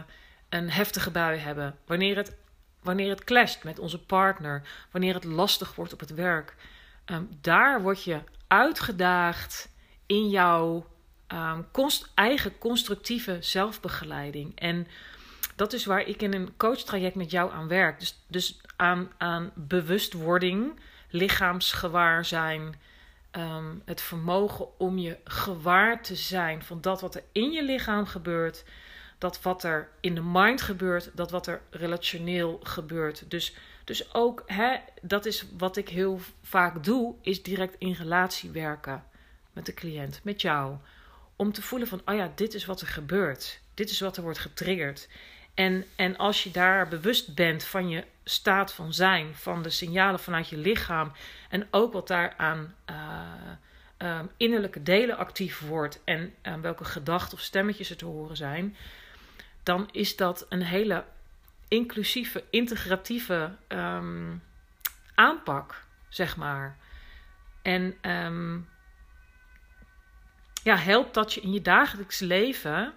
een 0.50 0.70
heftige 0.70 1.12
bui 1.12 1.38
hebben. 1.38 1.76
Wanneer 1.86 2.16
het, 2.16 2.36
wanneer 2.82 3.10
het 3.10 3.24
clasht 3.24 3.64
met 3.64 3.80
onze 3.80 4.00
partner. 4.00 4.62
Wanneer 4.92 5.14
het 5.14 5.24
lastig 5.24 5.76
wordt 5.76 5.94
op 5.94 6.00
het 6.00 6.14
werk. 6.14 6.56
Um, 7.06 7.30
daar 7.42 7.82
word 7.82 8.04
je 8.04 8.20
uitgedaagd 8.48 9.70
in 10.06 10.30
jouw 10.30 10.88
eigen 12.14 12.58
constructieve 12.58 13.38
zelfbegeleiding. 13.42 14.60
En 14.60 14.88
dat 15.58 15.74
is 15.74 15.86
waar 15.86 16.08
ik 16.08 16.22
in 16.22 16.34
een 16.34 16.58
coachtraject 16.58 17.16
met 17.16 17.32
jou 17.32 17.52
aan 17.52 17.68
werk. 17.68 18.00
Dus, 18.00 18.20
dus 18.28 18.62
aan, 18.76 19.12
aan 19.18 19.52
bewustwording, 19.56 20.80
lichaamsgewaarzijn. 21.10 22.76
Um, 23.32 23.82
het 23.86 24.02
vermogen 24.02 24.80
om 24.80 24.98
je 24.98 25.18
gewaar 25.24 26.02
te 26.02 26.16
zijn 26.16 26.64
van 26.64 26.82
dat 26.82 27.02
wat 27.02 27.16
er 27.16 27.24
in 27.32 27.52
je 27.52 27.64
lichaam 27.64 28.06
gebeurt. 28.06 28.64
Dat 29.18 29.42
wat 29.42 29.64
er 29.64 29.90
in 30.00 30.16
de 30.16 30.24
mind 30.24 30.62
gebeurt. 30.62 31.10
Dat 31.14 31.32
wat 31.32 31.48
er 31.48 31.62
relationeel 31.70 32.60
gebeurt. 32.64 33.32
Dus, 33.32 33.56
dus 33.84 34.14
ook, 34.14 34.44
hè, 34.46 34.78
dat 35.02 35.26
is 35.26 35.46
wat 35.58 35.78
ik 35.78 35.90
heel 35.90 36.20
vaak 36.42 36.84
doe, 36.84 37.16
is 37.22 37.44
direct 37.44 37.76
in 37.78 37.92
relatie 37.92 38.50
werken 38.50 39.04
met 39.54 39.66
de 39.66 39.74
cliënt, 39.74 40.20
met 40.24 40.42
jou. 40.42 40.76
Om 41.36 41.52
te 41.52 41.62
voelen 41.62 41.88
van, 41.88 42.02
oh 42.06 42.16
ja, 42.16 42.32
dit 42.36 42.54
is 42.54 42.66
wat 42.66 42.82
er 42.82 42.88
gebeurt. 42.88 43.60
Dit 43.74 43.90
is 43.90 44.00
wat 44.00 44.18
er 44.18 44.24
wordt 44.24 44.40
getriggerd. 44.40 45.08
En, 45.58 45.86
en 45.96 46.18
als 46.18 46.44
je 46.44 46.52
daar 46.52 46.88
bewust 46.88 47.36
bent 47.36 47.64
van 47.64 47.90
je 47.90 48.04
staat 48.24 48.74
van 48.74 48.94
zijn, 48.94 49.36
van 49.36 49.62
de 49.62 49.70
signalen 49.70 50.20
vanuit 50.20 50.50
je 50.50 50.58
lichaam 50.58 51.12
en 51.50 51.68
ook 51.72 51.94
wat 51.94 52.08
daaraan 52.08 52.76
uh, 52.90 52.96
ehm, 53.98 54.26
innerlijke 54.38 54.84
delen 54.84 55.18
actief 55.18 55.60
wordt 55.60 56.02
en 56.04 56.34
ehm, 56.42 56.62
welke 56.62 56.86
gedachten 56.86 57.38
of 57.38 57.44
stemmetjes 57.44 57.90
er 57.90 57.98
te 57.98 58.06
horen 58.06 58.38
zijn, 58.38 58.76
dan 59.64 59.90
is 59.92 60.16
dat 60.16 60.46
een 60.50 60.62
hele 60.62 61.04
inclusieve, 61.68 62.44
integratieve 62.50 63.52
ehm, 63.68 64.36
aanpak, 65.16 65.84
zeg 66.10 66.36
maar. 66.36 66.78
En 67.62 67.98
ja, 70.64 70.76
helpt 70.76 71.14
dat 71.14 71.34
je 71.34 71.42
in 71.42 71.54
je 71.54 71.62
dagelijks 71.62 72.20
leven 72.20 72.94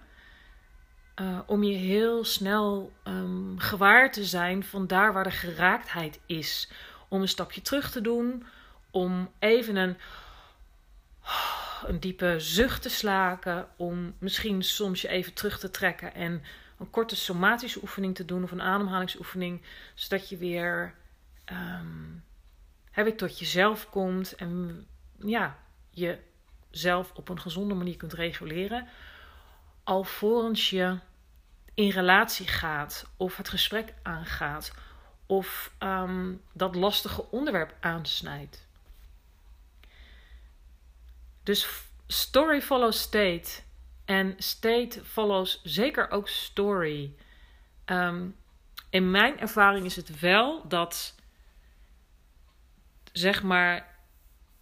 uh, 1.15 1.39
om 1.45 1.63
je 1.63 1.73
heel 1.73 2.23
snel 2.23 2.91
um, 3.07 3.59
gewaar 3.59 4.11
te 4.11 4.25
zijn 4.25 4.63
van 4.63 4.87
daar 4.87 5.13
waar 5.13 5.23
de 5.23 5.31
geraaktheid 5.31 6.19
is. 6.25 6.69
Om 7.07 7.21
een 7.21 7.27
stapje 7.27 7.61
terug 7.61 7.91
te 7.91 8.01
doen, 8.01 8.45
om 8.91 9.31
even 9.39 9.75
een, 9.75 9.97
een 11.85 11.99
diepe 11.99 12.35
zucht 12.37 12.81
te 12.81 12.89
slaken, 12.89 13.67
om 13.75 14.13
misschien 14.17 14.63
soms 14.63 15.01
je 15.01 15.07
even 15.07 15.33
terug 15.33 15.59
te 15.59 15.71
trekken 15.71 16.13
en 16.13 16.43
een 16.79 16.89
korte 16.89 17.15
somatische 17.15 17.81
oefening 17.81 18.15
te 18.15 18.25
doen 18.25 18.43
of 18.43 18.51
een 18.51 18.61
ademhalingsoefening, 18.61 19.61
zodat 19.93 20.29
je 20.29 20.37
weer, 20.37 20.93
um, 21.45 22.23
weer 22.93 23.17
tot 23.17 23.39
jezelf 23.39 23.89
komt 23.89 24.35
en 24.35 24.85
ja, 25.19 25.57
jezelf 25.89 27.11
op 27.13 27.29
een 27.29 27.39
gezonde 27.39 27.73
manier 27.73 27.97
kunt 27.97 28.13
reguleren 28.13 28.87
alvorens 29.83 30.69
je 30.69 30.99
in 31.73 31.89
relatie 31.89 32.47
gaat 32.47 33.05
of 33.17 33.37
het 33.37 33.49
gesprek 33.49 33.93
aangaat 34.01 34.73
of 35.25 35.71
ehm, 35.77 36.33
dat 36.53 36.75
lastige 36.75 37.31
onderwerp 37.31 37.75
aansnijdt. 37.79 38.67
Dus 41.43 41.67
story 42.07 42.61
follows 42.61 43.01
state 43.01 43.61
en 44.05 44.35
state 44.37 45.05
follows 45.05 45.61
zeker 45.63 46.09
ook 46.09 46.27
story. 46.27 47.15
Ehm, 47.85 48.27
in 48.89 49.11
mijn 49.11 49.39
ervaring 49.39 49.85
is 49.85 49.95
het 49.95 50.19
wel 50.19 50.67
dat, 50.67 51.15
zeg 53.11 53.43
maar, 53.43 53.97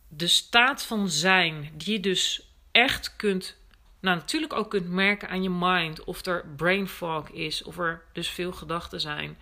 de 0.07 0.27
staat 0.27 0.83
van 0.83 1.09
zijn, 1.09 1.71
die 1.73 1.93
je 1.93 1.99
dus 1.99 2.53
echt 2.71 3.15
kunt 3.15 3.57
nou, 3.99 4.17
natuurlijk 4.17 4.53
ook 4.53 4.69
kunt 4.69 4.89
merken 4.89 5.29
aan 5.29 5.43
je 5.43 5.49
mind 5.49 6.03
of 6.03 6.25
er 6.25 6.45
brain 6.55 6.87
fog 6.87 7.29
is, 7.29 7.63
of 7.63 7.77
er 7.77 8.03
dus 8.13 8.29
veel 8.29 8.51
gedachten 8.51 9.01
zijn, 9.01 9.37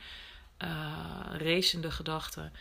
uh, 0.64 0.70
racende 1.38 1.92
gedachten. 1.92 2.54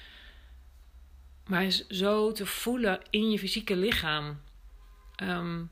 Maar 1.47 1.71
zo 1.89 2.33
te 2.33 2.47
voelen 2.47 3.01
in 3.11 3.31
je 3.31 3.39
fysieke 3.39 3.77
lichaam. 3.77 4.41
Ehm, 5.17 5.63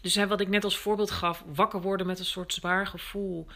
dus 0.00 0.14
wat 0.14 0.40
ik 0.40 0.48
net 0.48 0.64
als 0.64 0.78
voorbeeld 0.78 1.10
gaf, 1.10 1.44
wakker 1.46 1.80
worden 1.80 2.06
met 2.06 2.18
een 2.18 2.24
soort 2.24 2.52
zwaar 2.52 2.86
gevoel. 2.86 3.46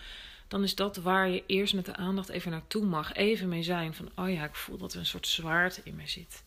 Dan 0.48 0.62
is 0.62 0.74
dat 0.74 0.96
waar 0.96 1.28
je 1.28 1.44
eerst 1.46 1.74
met 1.74 1.84
de 1.84 1.96
aandacht 1.96 2.28
even 2.28 2.50
naartoe 2.50 2.84
mag. 2.84 3.12
Even 3.12 3.48
mee 3.48 3.62
zijn 3.62 3.94
van, 3.94 4.10
oh 4.14 4.30
ja, 4.30 4.44
ik 4.44 4.54
voel 4.54 4.78
dat 4.78 4.92
er 4.92 4.98
een 4.98 5.06
soort 5.06 5.26
zwaarte 5.26 5.80
in 5.84 5.96
me 5.96 6.06
zit. 6.06 6.42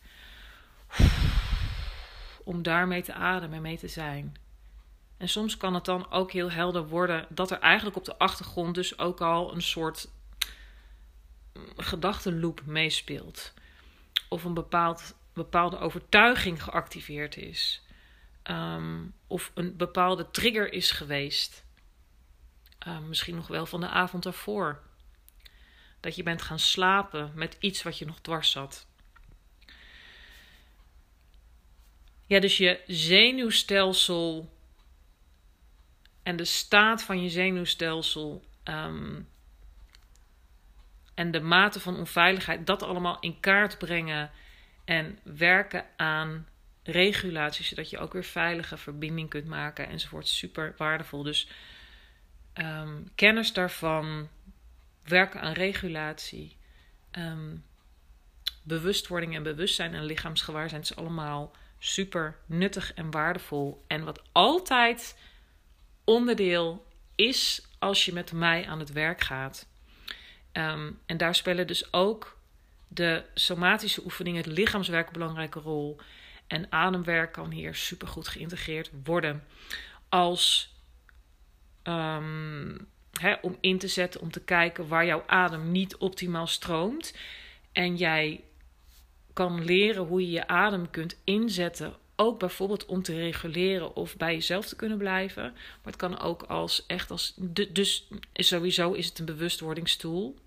Om 2.44 2.62
daarmee 2.62 3.02
te 3.02 3.12
ademen 3.12 3.56
en 3.56 3.62
mee 3.62 3.78
te 3.78 3.88
zijn. 3.88 4.36
En 5.22 5.28
soms 5.28 5.56
kan 5.56 5.74
het 5.74 5.84
dan 5.84 6.10
ook 6.10 6.32
heel 6.32 6.50
helder 6.50 6.88
worden 6.88 7.26
dat 7.28 7.50
er 7.50 7.58
eigenlijk 7.58 7.96
op 7.96 8.04
de 8.04 8.18
achtergrond 8.18 8.74
dus 8.74 8.98
ook 8.98 9.20
al 9.20 9.54
een 9.54 9.62
soort 9.62 10.08
gedachtenloop 11.76 12.62
meespeelt. 12.64 13.52
Of 14.28 14.44
een 14.44 14.54
bepaald, 14.54 15.14
bepaalde 15.32 15.78
overtuiging 15.78 16.62
geactiveerd 16.62 17.36
is. 17.36 17.82
Ehm, 18.42 19.04
of 19.26 19.50
een 19.54 19.76
bepaalde 19.76 20.30
trigger 20.30 20.72
is 20.72 20.90
geweest. 20.90 21.64
Ehm, 22.78 23.08
misschien 23.08 23.36
nog 23.36 23.46
wel 23.46 23.66
van 23.66 23.80
de 23.80 23.88
avond 23.88 24.22
daarvoor. 24.22 24.82
Dat 26.00 26.16
je 26.16 26.22
bent 26.22 26.42
gaan 26.42 26.58
slapen 26.58 27.32
met 27.34 27.56
iets 27.60 27.82
wat 27.82 27.98
je 27.98 28.06
nog 28.06 28.20
dwars 28.20 28.50
zat. 28.50 28.86
Ja, 32.26 32.40
dus 32.40 32.56
je 32.56 32.80
zenuwstelsel 32.86 34.50
en 36.22 36.36
de 36.36 36.44
staat 36.44 37.02
van 37.02 37.22
je 37.22 37.28
zenuwstelsel 37.28 38.44
um, 38.64 39.28
en 41.14 41.30
de 41.30 41.40
mate 41.40 41.80
van 41.80 41.96
onveiligheid, 41.96 42.66
dat 42.66 42.82
allemaal 42.82 43.20
in 43.20 43.40
kaart 43.40 43.78
brengen 43.78 44.30
en 44.84 45.18
werken 45.22 45.84
aan 45.96 46.46
regulatie, 46.82 47.64
zodat 47.64 47.90
je 47.90 47.98
ook 47.98 48.12
weer 48.12 48.24
veilige 48.24 48.76
verbinding 48.76 49.28
kunt 49.28 49.46
maken 49.46 49.88
enzovoort. 49.88 50.28
Super 50.28 50.74
waardevol. 50.76 51.22
Dus 51.22 51.48
um, 52.54 53.10
kennis 53.14 53.52
daarvan, 53.52 54.28
werken 55.04 55.40
aan 55.40 55.52
regulatie, 55.52 56.56
um, 57.12 57.64
bewustwording 58.62 59.34
en 59.34 59.42
bewustzijn 59.42 59.94
en 59.94 60.04
lichaamsgewaarzijn 60.04 60.80
is 60.80 60.96
allemaal 60.96 61.56
super 61.78 62.36
nuttig 62.46 62.94
en 62.94 63.10
waardevol. 63.10 63.84
En 63.86 64.04
wat 64.04 64.22
altijd 64.32 65.18
onderdeel 66.12 66.86
is 67.14 67.66
als 67.78 68.04
je 68.04 68.12
met 68.12 68.32
mij 68.32 68.66
aan 68.66 68.78
het 68.78 68.92
werk 68.92 69.20
gaat. 69.20 69.66
Ehm, 70.52 70.90
en 71.06 71.16
daar 71.16 71.34
spelen 71.34 71.66
dus 71.66 71.92
ook 71.92 72.38
de 72.88 73.24
somatische 73.34 74.04
oefeningen, 74.04 74.42
het 74.42 74.52
lichaamswerk 74.52 75.06
een 75.06 75.12
belangrijke 75.12 75.60
rol. 75.60 75.96
En 76.46 76.72
ademwerk 76.72 77.32
kan 77.32 77.50
hier 77.50 77.74
super 77.74 78.08
goed 78.08 78.28
geïntegreerd 78.28 78.90
worden. 79.04 79.44
Als 80.08 80.74
um, 81.82 82.88
om 83.40 83.56
in 83.60 83.78
te 83.78 83.88
zetten, 83.88 84.20
om 84.20 84.30
te 84.30 84.44
kijken 84.44 84.88
waar 84.88 85.06
jouw 85.06 85.22
adem 85.26 85.70
niet 85.70 85.96
optimaal 85.96 86.46
stroomt. 86.46 87.16
En 87.72 87.96
jij 87.96 88.44
kan 89.32 89.64
leren 89.64 90.02
hoe 90.02 90.20
je 90.20 90.30
je 90.30 90.46
adem 90.46 90.90
kunt 90.90 91.20
inzetten 91.24 91.94
ook 92.22 92.38
bijvoorbeeld 92.38 92.86
om 92.86 93.02
te 93.02 93.14
reguleren 93.14 93.96
of 93.96 94.16
bij 94.16 94.34
jezelf 94.34 94.66
te 94.66 94.76
kunnen 94.76 94.98
blijven. 94.98 95.42
Maar 95.42 95.92
het 95.92 95.96
kan 95.96 96.18
ook 96.18 96.42
als 96.42 96.86
echt 96.86 97.10
als. 97.10 97.34
Dus 97.68 98.08
sowieso 98.32 98.92
is 98.92 99.06
het 99.06 99.18
een 99.18 99.24
bewustwordingstool. 99.24 100.38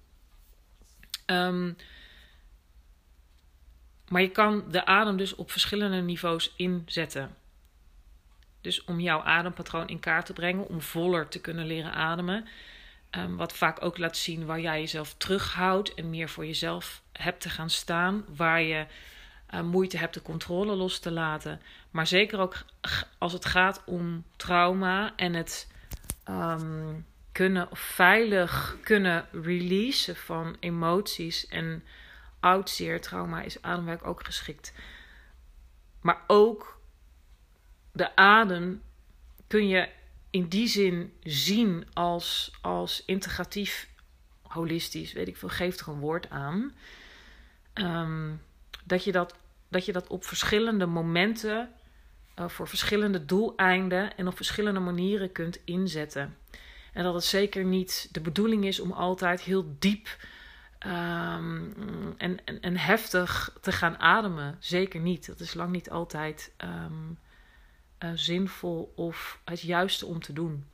Um, 1.25 1.75
maar 4.07 4.21
je 4.21 4.31
kan 4.31 4.63
de 4.71 4.85
adem 4.85 5.17
dus 5.17 5.35
op 5.35 5.51
verschillende 5.51 6.01
niveaus 6.01 6.53
inzetten. 6.55 7.35
Dus 8.61 8.83
om 8.83 8.99
jouw 8.99 9.21
adempatroon 9.21 9.87
in 9.87 9.99
kaart 9.99 10.25
te 10.25 10.33
brengen, 10.33 10.67
om 10.67 10.81
voller 10.81 11.27
te 11.27 11.41
kunnen 11.41 11.65
leren 11.65 11.93
ademen. 11.93 12.47
Um, 13.11 13.37
wat 13.37 13.53
vaak 13.53 13.83
ook 13.83 13.97
laat 13.97 14.17
zien 14.17 14.45
waar 14.45 14.59
jij 14.59 14.79
jezelf 14.79 15.13
terughoudt 15.13 15.93
en 15.93 16.09
meer 16.09 16.29
voor 16.29 16.45
jezelf 16.45 17.01
hebt 17.11 17.41
te 17.41 17.49
gaan 17.49 17.69
staan. 17.69 18.25
Waar 18.35 18.61
je 18.61 18.85
uh, 19.53 19.61
moeite 19.61 19.97
hebt 19.97 20.13
de 20.13 20.21
controle 20.21 20.75
los 20.75 20.99
te 20.99 21.11
laten. 21.11 21.61
Maar 21.91 22.07
zeker 22.07 22.39
ook 22.39 22.55
als 23.17 23.33
het 23.33 23.45
gaat 23.45 23.81
om 23.85 24.23
trauma 24.35 25.13
en 25.15 25.33
het 25.33 25.67
um, 26.29 27.05
kunnen 27.31 27.67
veilig 27.71 28.77
kunnen 28.83 29.27
releasen 29.31 30.15
van 30.15 30.57
emoties 30.59 31.47
en 31.47 31.83
oud 32.39 32.69
zeer 32.69 33.01
trauma 33.01 33.41
is 33.41 33.61
ademwerk 33.61 34.07
ook 34.07 34.25
geschikt. 34.25 34.73
Maar 36.01 36.21
ook 36.27 36.79
de 37.91 38.15
adem 38.15 38.81
kun 39.47 39.67
je 39.67 39.89
in 40.29 40.47
die 40.47 40.67
zin 40.67 41.13
zien 41.23 41.87
als, 41.93 42.51
als 42.61 43.03
integratief, 43.05 43.89
holistisch, 44.41 45.13
weet 45.13 45.27
ik 45.27 45.37
veel, 45.37 45.49
geef 45.49 45.79
er 45.79 45.87
een 45.87 45.99
woord 45.99 46.29
aan. 46.29 46.75
Um, 47.73 48.41
dat 48.85 49.03
je 49.03 49.11
dat, 49.11 49.35
dat 49.67 49.85
je 49.85 49.91
dat 49.91 50.07
op 50.07 50.25
verschillende 50.25 50.85
momenten, 50.85 51.71
uh, 52.39 52.47
voor 52.47 52.67
verschillende 52.67 53.25
doeleinden 53.25 54.17
en 54.17 54.27
op 54.27 54.35
verschillende 54.35 54.79
manieren 54.79 55.31
kunt 55.31 55.59
inzetten. 55.65 56.37
En 56.93 57.03
dat 57.03 57.13
het 57.13 57.23
zeker 57.23 57.63
niet 57.63 58.09
de 58.11 58.21
bedoeling 58.21 58.65
is 58.65 58.79
om 58.79 58.91
altijd 58.91 59.41
heel 59.41 59.75
diep 59.79 60.17
um, 60.85 61.73
en, 62.17 62.45
en, 62.45 62.61
en, 62.61 62.77
heftig 62.77 63.57
te 63.61 63.71
gaan 63.71 63.99
ademen. 63.99 64.55
Zeker 64.59 64.99
niet. 64.99 65.25
Dat 65.25 65.39
is 65.39 65.53
lang 65.53 65.71
niet 65.71 65.89
altijd 65.89 66.53
um, 66.63 67.17
uh, 67.99 68.09
zinvol 68.13 68.93
of 68.95 69.39
het 69.45 69.61
juiste 69.61 70.05
om 70.05 70.19
te 70.19 70.33
doen. 70.33 70.65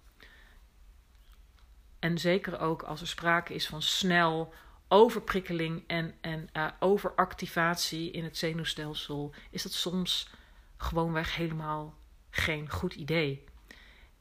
En 2.00 2.18
zeker 2.18 2.60
ook 2.60 2.82
als 2.82 3.02
er 3.02 3.08
sprake 3.08 3.54
is 3.54 3.68
van 3.68 3.82
snel 3.82 4.54
overprikkeling 4.92 5.84
en, 5.88 6.14
en 6.22 6.50
uh, 6.54 6.68
overactivatie 6.80 8.12
in 8.12 8.24
het 8.24 8.38
zenuwstelsel, 8.38 9.34
is 9.50 9.64
dat 9.64 9.72
soms 9.72 10.30
gewoonweg 10.78 11.36
helemaal 11.36 11.96
geen 12.30 12.70
goed 12.70 12.94
idee. 12.94 13.44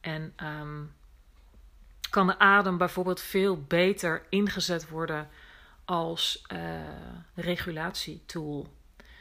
En 0.00 0.34
um, 0.42 0.92
kan 2.10 2.26
de 2.26 2.38
adem 2.38 2.76
bijvoorbeeld 2.78 3.20
veel 3.20 3.62
beter 3.62 4.26
ingezet 4.28 4.88
worden 4.88 5.28
als 5.84 6.44
uh, 6.52 6.80
regulatietool. 7.34 8.72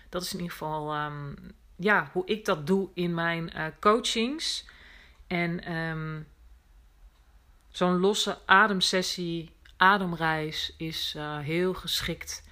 Dat 0.10 0.22
is 0.22 0.34
in 0.34 0.40
ieder 0.40 0.52
geval 0.52 1.06
um, 1.06 1.36
ja, 1.76 2.10
hoe 2.12 2.26
ik 2.26 2.46
dat 2.46 2.68
doe 2.68 2.90
in 2.94 3.14
mijn 3.14 3.52
uh, 3.56 3.66
coachings. 3.80 4.66
En 5.28 5.64
ehm, 5.64 6.22
zo'n 7.70 8.00
losse 8.00 8.38
ademsessie, 8.46 9.52
ademreis 9.80 10.74
is 10.78 11.14
uh, 11.18 11.40
heel 11.40 11.74
geschikt. 11.74 12.44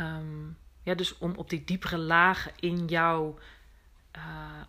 Um, 0.00 0.56
ja, 0.82 0.94
dus 0.94 1.18
om 1.18 1.34
op 1.34 1.50
die 1.50 1.64
diepere 1.64 1.98
lagen 1.98 2.52
in 2.60 2.86
jouw 2.86 3.38
uh, 4.16 4.22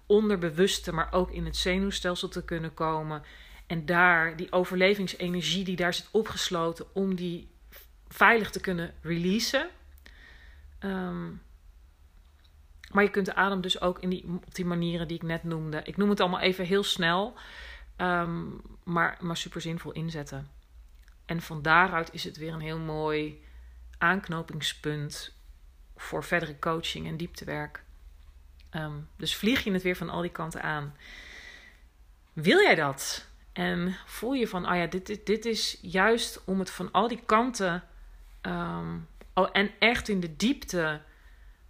onderbewuste, 0.05 0.93
maar 0.93 1.13
ook 1.13 1.31
in 1.31 1.45
het 1.45 1.57
zenuwstelsel 1.57 2.27
te 2.27 2.45
kunnen 2.45 2.73
komen. 2.73 3.23
En 3.67 3.85
daar 3.85 4.35
die 4.35 4.51
overlevingsenergie 4.51 5.63
die 5.63 5.75
daar 5.75 5.93
zit 5.93 6.07
opgesloten, 6.11 6.85
om 6.93 7.15
die 7.15 7.49
veilig 8.07 8.49
te 8.49 8.59
kunnen 8.59 8.93
releasen. 9.01 9.69
Um, 10.79 11.41
maar 12.91 13.03
je 13.03 13.09
kunt 13.09 13.25
de 13.25 13.35
adem 13.35 13.61
dus 13.61 13.81
ook 13.81 13.99
in 13.99 14.09
die, 14.09 14.25
op 14.27 14.55
die 14.55 14.65
manieren 14.65 15.07
die 15.07 15.17
ik 15.17 15.23
net 15.23 15.43
noemde. 15.43 15.81
Ik 15.83 15.97
noem 15.97 16.09
het 16.09 16.19
allemaal 16.19 16.39
even 16.39 16.65
heel 16.65 16.83
snel, 16.83 17.33
um, 17.97 18.61
maar, 18.83 19.17
maar 19.19 19.37
super 19.37 19.61
zinvol 19.61 19.91
inzetten. 19.91 20.49
En 21.31 21.41
van 21.41 21.61
daaruit 21.61 22.13
is 22.13 22.23
het 22.23 22.37
weer 22.37 22.53
een 22.53 22.61
heel 22.61 22.79
mooi 22.79 23.43
aanknopingspunt 23.97 25.35
voor 25.95 26.23
verdere 26.23 26.59
coaching 26.59 27.07
en 27.07 27.17
dieptewerk. 27.17 27.83
Um, 28.71 29.07
dus 29.15 29.35
vlieg 29.35 29.63
je 29.63 29.71
het 29.71 29.81
weer 29.81 29.95
van 29.95 30.09
al 30.09 30.21
die 30.21 30.31
kanten 30.31 30.61
aan. 30.61 30.95
Wil 32.33 32.61
jij 32.61 32.75
dat? 32.75 33.27
En 33.53 33.95
voel 34.05 34.33
je 34.33 34.47
van, 34.47 34.69
oh 34.69 34.75
ja, 34.75 34.85
dit, 34.85 35.25
dit, 35.25 35.45
is 35.45 35.77
juist 35.81 36.43
om 36.45 36.59
het 36.59 36.69
van 36.69 36.91
al 36.91 37.07
die 37.07 37.21
kanten 37.25 37.83
oh, 39.33 39.49
en 39.51 39.71
echt 39.79 40.09
in 40.09 40.19
de 40.19 40.35
diepte 40.35 41.01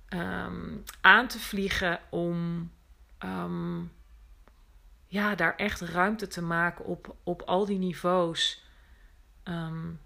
um, 0.10 0.84
aan 1.02 1.28
te 1.28 1.40
vliegen 1.40 2.00
om 2.10 2.72
ja, 5.08 5.36
daar 5.36 5.56
echt 5.56 5.82
ruimte 5.82 6.28
te 6.28 6.42
maken 6.42 6.86
op, 6.86 7.16
op 7.24 7.42
al 7.42 7.66
die 7.66 7.80
niveaus. 7.80 8.70
Um, 9.52 10.00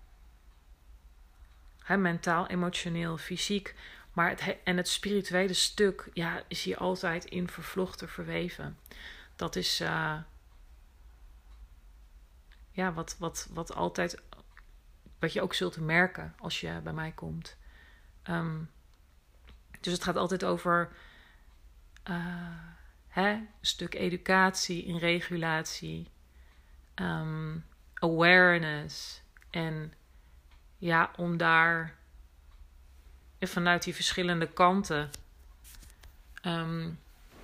mentaal, 1.88 2.48
emotioneel, 2.48 3.18
fysiek. 3.18 3.76
Maar 4.14 4.30
het, 4.30 4.58
en 4.64 4.78
het 4.78 4.88
spirituele 4.88 5.54
stuk 5.54 6.10
ja, 6.14 6.44
is 6.48 6.64
hier 6.64 6.78
altijd 6.78 7.26
in 7.26 7.50
vervlochten, 7.50 8.10
verweven. 8.10 8.78
Dat 9.36 9.56
is 9.56 9.82
uh, 9.82 10.18
ja, 12.72 12.94
wat, 12.94 13.16
wat, 13.20 13.48
wat 13.52 13.74
altijd, 13.74 14.22
wat 15.20 15.34
je 15.34 15.42
ook 15.42 15.54
zult 15.54 15.80
merken 15.80 16.34
als 16.40 16.62
je 16.62 16.80
bij 16.84 16.94
mij 16.94 17.12
komt. 17.12 17.58
Um, 18.30 18.70
dus 19.82 19.94
het 19.94 20.04
gaat 20.04 20.16
altijd 20.16 20.44
over 20.44 20.92
uh, 22.10 22.16
hè, 23.08 23.32
een 23.32 23.48
stuk 23.62 23.94
educatie 23.94 24.86
in 24.86 24.98
regulatie, 24.98 26.10
um, 26.96 27.66
awareness. 27.94 29.22
En 29.56 29.94
ja, 30.78 31.12
om 31.16 31.38
daar 31.38 31.96
vanuit 33.40 33.84
die 33.84 33.96
verschillende 33.96 34.48
kanten 34.48 35.10
um, 36.46 37.00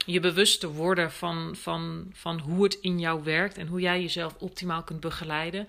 je 0.06 0.20
bewust 0.20 0.60
te 0.60 0.68
worden 0.68 1.12
van, 1.12 1.56
van, 1.56 2.12
van 2.14 2.40
hoe 2.40 2.64
het 2.64 2.74
in 2.74 3.00
jou 3.00 3.24
werkt 3.24 3.58
en 3.58 3.68
hoe 3.68 3.80
jij 3.80 4.02
jezelf 4.02 4.36
optimaal 4.40 4.84
kunt 4.84 5.00
begeleiden. 5.00 5.68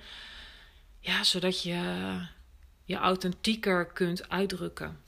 Ja, 0.98 1.24
zodat 1.24 1.62
je 1.62 2.20
je 2.85 2.96
authentieker 2.96 3.87
kunt 3.87 4.28
uitdrukken. 4.28 5.00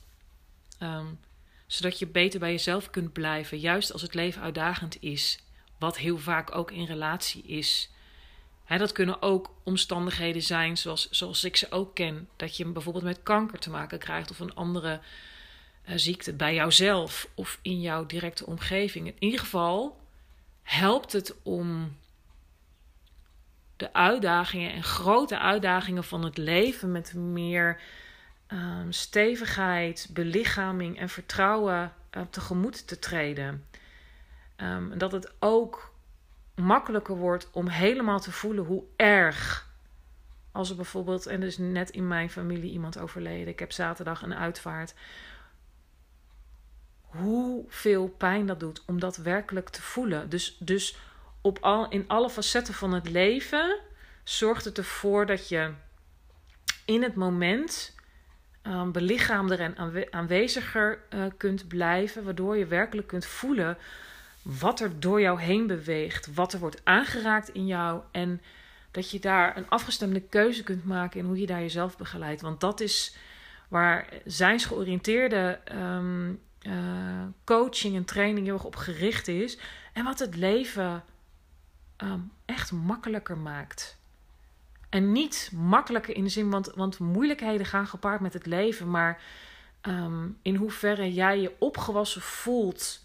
Um, 0.81 1.18
zodat 1.66 1.99
je 1.99 2.07
beter 2.07 2.40
bij 2.40 2.51
jezelf 2.51 2.90
kunt 2.90 3.12
blijven, 3.12 3.59
juist 3.59 3.92
als 3.92 4.03
het 4.03 4.14
leven 4.14 4.42
uitdagend 4.42 5.03
is, 5.03 5.38
wat 5.79 5.99
heel 5.99 6.18
vaak 6.18 6.55
ook 6.55 6.70
in 6.70 6.85
relatie 6.85 7.42
is. 7.42 7.88
Dat 8.66 8.92
kunnen 8.92 9.22
ook 9.22 9.55
omstandigheden 9.62 10.42
zijn 10.42 10.77
zoals, 10.77 11.11
zoals 11.11 11.44
ik 11.44 11.57
ze 11.57 11.70
ook 11.70 11.94
ken. 11.94 12.29
Dat 12.37 12.57
je 12.57 12.66
bijvoorbeeld 12.66 13.05
met 13.05 13.22
kanker 13.22 13.59
te 13.59 13.70
maken 13.70 13.98
krijgt 13.98 14.31
of 14.31 14.38
een 14.38 14.55
andere 14.55 15.00
uh, 15.88 15.92
ziekte 15.96 16.33
bij 16.33 16.55
jouzelf 16.55 17.29
of 17.35 17.59
in 17.62 17.81
jouw 17.81 18.07
directe 18.07 18.46
omgeving. 18.46 19.07
In 19.07 19.16
ieder 19.18 19.40
geval 19.40 20.00
helpt 20.62 21.12
het 21.12 21.35
om 21.42 21.96
de 23.77 23.92
uitdagingen 23.92 24.72
en 24.72 24.83
grote 24.83 25.38
uitdagingen 25.38 26.05
van 26.05 26.24
het 26.24 26.38
leven 26.38 26.92
met 26.92 27.14
meer 27.14 27.81
um, 28.48 28.92
stevigheid, 28.92 30.09
belichaming 30.11 30.98
en 30.98 31.09
vertrouwen 31.09 31.92
uh, 32.16 32.22
tegemoet 32.31 32.87
te 32.87 32.98
treden. 32.98 33.66
Um, 34.57 34.98
dat 34.98 35.12
het 35.12 35.33
ook 35.38 35.93
makkelijker 36.55 37.17
wordt 37.17 37.49
om 37.51 37.69
helemaal 37.69 38.21
te 38.21 38.33
voelen 38.33 38.64
hoe 38.64 38.85
erg. 38.97 39.73
Als 40.53 40.71
er 40.71 40.77
bijvoorbeeld, 40.77 41.27
en 41.27 41.43
is 41.43 41.59
net 41.59 41.90
in 41.90 42.09
mijn 42.09 42.31
familie 42.31 42.73
iemand 42.73 42.99
overleden. 42.99 43.49
Ik 43.49 43.59
heb 43.59 43.73
zaterdag 43.73 44.23
een 44.23 44.35
uitvaart. 44.35 44.95
Hoeveel 47.01 48.09
pijn 48.09 48.47
dat 48.47 48.61
doet 48.61 48.83
om 48.87 49.01
dat 49.01 49.17
werkelijk 49.17 49.69
te 49.69 49.83
voelen. 49.83 50.29
Dus, 50.29 50.57
dus 50.59 50.97
op 51.40 51.59
al, 51.59 51.88
in 51.88 52.05
alle 52.07 52.31
facetten 52.31 52.75
van 52.75 52.93
het 52.93 53.11
leven 53.11 53.79
zorgt 54.25 54.64
het 54.64 54.79
ervoor 54.79 55.27
dat 55.27 55.49
je 55.49 55.73
in 56.85 57.03
het 57.03 57.14
moment 57.14 57.95
um, 58.62 58.93
belichaamder 58.93 59.61
en 59.61 60.09
aanweziger 60.11 60.99
uh, 61.14 61.25
kunt 61.37 61.69
blijven, 61.69 62.25
waardoor 62.25 62.57
je 62.57 62.67
werkelijk 62.67 63.09
kunt 63.09 63.27
voelen 63.27 63.79
wat 64.44 64.80
er 64.80 65.00
door 65.00 65.20
jou 65.20 65.40
heen 65.40 65.66
beweegt, 65.66 66.35
wat 66.35 66.52
er 66.52 66.59
wordt 66.59 66.80
aangeraakt 66.85 67.48
in 67.48 67.66
jou 67.66 68.02
en 68.11 68.42
dat 68.90 69.11
je 69.11 69.18
daar 69.18 69.57
een 69.57 69.68
afgestemde 69.68 70.20
keuze 70.20 70.62
kunt 70.62 70.85
maken 70.85 71.20
in 71.20 71.26
hoe 71.26 71.40
je 71.40 71.46
daar 71.46 71.61
jezelf 71.61 71.96
begeleidt. 71.96 72.40
Want 72.40 72.61
dat 72.61 72.80
is 72.80 73.16
waar 73.68 74.09
zijnsgeoriënteerde 74.24 75.61
um, 75.72 76.40
uh, 76.62 76.72
coaching 77.44 77.96
en 77.96 78.04
training 78.04 78.46
heel 78.46 78.54
erg 78.54 78.64
op 78.64 78.76
gericht 78.76 79.28
is 79.28 79.59
en 79.92 80.04
wat 80.04 80.18
het 80.18 80.37
leven 80.37 81.04
um, 81.96 82.33
echt 82.44 82.72
makkelijker 82.72 83.38
maakt. 83.38 83.98
En 84.88 85.12
niet 85.12 85.50
makkelijker 85.54 86.16
in 86.16 86.24
de 86.24 86.30
zin, 86.30 86.50
want, 86.50 86.72
want 86.74 86.98
moeilijkheden 86.98 87.66
gaan 87.66 87.87
gepaard 87.87 88.20
met 88.20 88.33
het 88.33 88.46
leven. 88.46 88.90
Maar 88.90 89.22
um, 89.83 90.38
in 90.42 90.54
hoeverre 90.54 91.12
jij 91.12 91.40
je 91.40 91.52
opgewassen 91.59 92.22
voelt 92.22 93.04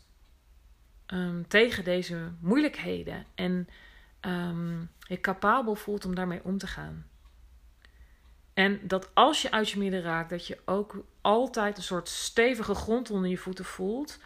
um, 1.14 1.48
tegen 1.48 1.84
deze 1.84 2.32
moeilijkheden. 2.40 3.26
En 3.36 3.68
um, 4.22 4.90
je 5.00 5.22
capabel 5.22 5.76
voelt 5.76 6.06
om 6.06 6.16
daarmee 6.16 6.44
om 6.44 6.58
te 6.58 6.68
gaan. 6.68 7.06
En 8.54 8.80
dat 8.88 9.16
als 9.16 9.42
je 9.42 9.52
uit 9.52 9.70
je 9.70 9.80
midden 9.80 10.02
raakt, 10.02 10.30
dat 10.30 10.48
je 10.48 10.58
ook 10.66 11.06
altijd 11.22 11.78
een 11.78 11.84
soort 11.84 12.08
stevige 12.08 12.76
grond 12.76 13.12
onder 13.12 13.30
je 13.30 13.38
voeten 13.38 13.66
voelt. 13.66 14.20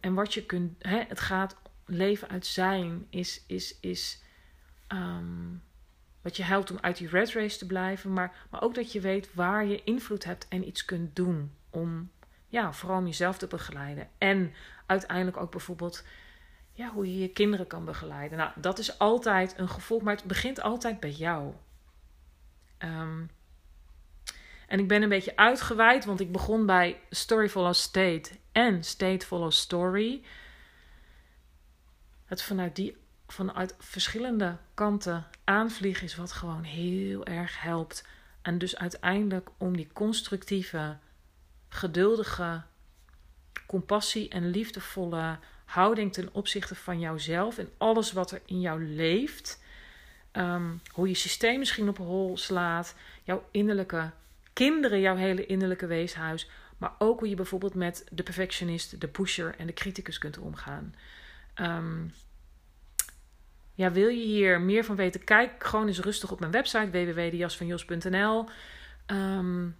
en 0.00 0.14
wat 0.14 0.34
je 0.34 0.46
kunt, 0.46 0.74
het 0.86 1.20
gaat 1.20 1.56
leven 1.86 2.28
uit 2.28 2.46
zijn, 2.46 3.06
is, 3.10 3.44
is, 3.46 3.78
is 3.80 4.22
wat 6.22 6.36
je 6.36 6.42
helpt 6.42 6.70
om 6.70 6.78
uit 6.80 6.96
die 6.96 7.08
red 7.08 7.32
race 7.32 7.58
te 7.58 7.66
blijven. 7.66 8.12
Maar, 8.12 8.46
maar 8.50 8.62
ook 8.62 8.74
dat 8.74 8.92
je 8.92 9.00
weet 9.00 9.34
waar 9.34 9.66
je 9.66 9.84
invloed 9.84 10.24
hebt 10.24 10.48
en 10.48 10.66
iets 10.66 10.84
kunt 10.84 11.16
doen. 11.16 11.52
Om 11.70 12.10
ja, 12.48 12.72
vooral 12.72 12.98
om 12.98 13.06
jezelf 13.06 13.38
te 13.38 13.46
begeleiden. 13.46 14.08
En 14.18 14.52
uiteindelijk 14.92 15.36
ook 15.36 15.50
bijvoorbeeld 15.50 16.04
ja, 16.72 16.88
hoe 16.88 17.06
je 17.06 17.18
je 17.18 17.28
kinderen 17.28 17.66
kan 17.66 17.84
begeleiden. 17.84 18.38
Nou, 18.38 18.50
dat 18.56 18.78
is 18.78 18.98
altijd 18.98 19.58
een 19.58 19.68
gevolg, 19.68 20.02
maar 20.02 20.16
het 20.16 20.24
begint 20.24 20.62
altijd 20.62 21.00
bij 21.00 21.10
jou. 21.10 21.54
Um, 22.78 23.30
en 24.66 24.78
ik 24.78 24.88
ben 24.88 25.02
een 25.02 25.08
beetje 25.08 25.36
uitgeweid, 25.36 26.04
want 26.04 26.20
ik 26.20 26.32
begon 26.32 26.66
bij 26.66 27.00
Story 27.10 27.48
Follow 27.48 27.74
State 27.74 28.30
en 28.52 28.84
State 28.84 29.26
Follow 29.26 29.50
Story. 29.50 30.22
Het 32.24 32.42
vanuit 32.42 32.76
die 32.76 32.96
vanuit 33.26 33.74
verschillende 33.78 34.56
kanten 34.74 35.26
aanvliegen 35.44 36.04
is 36.04 36.16
wat 36.16 36.32
gewoon 36.32 36.62
heel 36.62 37.24
erg 37.24 37.60
helpt. 37.60 38.06
En 38.42 38.58
dus 38.58 38.76
uiteindelijk 38.76 39.50
om 39.58 39.76
die 39.76 39.92
constructieve, 39.92 40.96
geduldige, 41.68 42.62
compassie 43.66 44.28
en 44.28 44.50
liefdevolle 44.50 45.38
houding 45.64 46.12
ten 46.12 46.28
opzichte 46.32 46.74
van 46.74 47.00
jouzelf 47.00 47.58
en 47.58 47.68
alles 47.78 48.12
wat 48.12 48.30
er 48.30 48.40
in 48.44 48.60
jou 48.60 48.84
leeft. 48.84 49.62
Um, 50.32 50.80
hoe 50.92 51.08
je 51.08 51.14
systeem 51.14 51.58
misschien 51.58 51.88
op 51.88 51.96
hol 51.96 52.36
slaat, 52.36 52.94
jouw 53.22 53.48
innerlijke 53.50 54.10
kinderen, 54.52 55.00
jouw 55.00 55.16
hele 55.16 55.46
innerlijke 55.46 55.86
weeshuis. 55.86 56.48
Maar 56.78 56.92
ook 56.98 57.18
hoe 57.18 57.28
je 57.28 57.34
bijvoorbeeld 57.36 57.74
met 57.74 58.06
de 58.10 58.22
perfectionist, 58.22 59.00
de 59.00 59.08
pusher 59.08 59.54
en 59.58 59.66
de 59.66 59.72
criticus 59.72 60.18
kunt 60.18 60.38
omgaan. 60.38 60.94
Um, 61.60 62.12
ja, 63.74 63.92
wil 63.92 64.08
je 64.08 64.24
hier 64.24 64.60
meer 64.60 64.84
van 64.84 64.96
weten? 64.96 65.24
Kijk 65.24 65.64
gewoon 65.64 65.86
eens 65.86 66.00
rustig 66.00 66.30
op 66.30 66.40
mijn 66.40 66.52
website 66.52 66.90
www.jasvanjos.nl. 66.90 68.48
Um, 69.06 69.76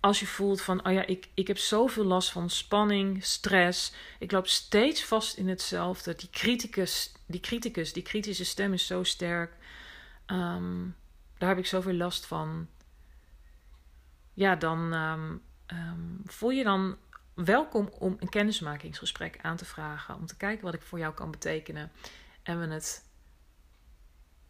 als 0.00 0.20
je 0.20 0.26
voelt 0.26 0.62
van, 0.62 0.86
oh 0.86 0.92
ja, 0.92 1.06
ik, 1.06 1.28
ik 1.34 1.46
heb 1.46 1.58
zoveel 1.58 2.04
last 2.04 2.30
van 2.30 2.50
spanning, 2.50 3.24
stress. 3.24 3.92
Ik 4.18 4.32
loop 4.32 4.46
steeds 4.46 5.04
vast 5.04 5.36
in 5.36 5.48
hetzelfde. 5.48 6.14
Die 6.14 6.30
criticus, 6.30 7.12
die 7.26 7.40
criticus, 7.40 7.92
die 7.92 8.02
kritische 8.02 8.44
stem 8.44 8.72
is 8.72 8.86
zo 8.86 9.02
sterk. 9.02 9.52
Ehm, 10.26 10.86
daar 11.38 11.48
heb 11.48 11.58
ik 11.58 11.66
zoveel 11.66 11.94
last 11.94 12.26
van. 12.26 12.68
Ja, 14.34 14.56
dan 14.56 14.92
ehm, 14.92 15.36
ehm, 15.66 16.16
voel 16.24 16.50
je 16.50 16.64
dan 16.64 16.96
welkom 17.34 17.88
om 17.98 18.16
een 18.20 18.28
kennismakingsgesprek 18.28 19.38
aan 19.42 19.56
te 19.56 19.64
vragen. 19.64 20.14
Om 20.14 20.26
te 20.26 20.36
kijken 20.36 20.64
wat 20.64 20.74
ik 20.74 20.82
voor 20.82 20.98
jou 20.98 21.14
kan 21.14 21.30
betekenen. 21.30 21.92
En 22.42 22.60
we 22.60 22.74
het 22.74 23.04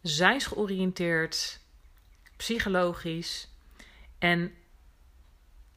zijnsgeoriënteerd, 0.01 1.59
psychologisch 2.37 3.49
en 4.17 4.53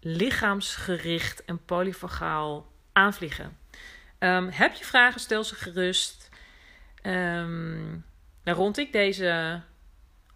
lichaamsgericht 0.04 1.44
en 1.44 1.64
polyfagaal 1.64 2.72
aanvliegen. 2.92 3.58
Um, 4.18 4.48
heb 4.48 4.74
je 4.74 4.84
vragen, 4.84 5.20
stel 5.20 5.44
ze 5.44 5.54
gerust. 5.54 6.28
Um, 7.02 8.04
dan 8.42 8.54
rond 8.54 8.78
ik 8.78 8.92
deze 8.92 9.62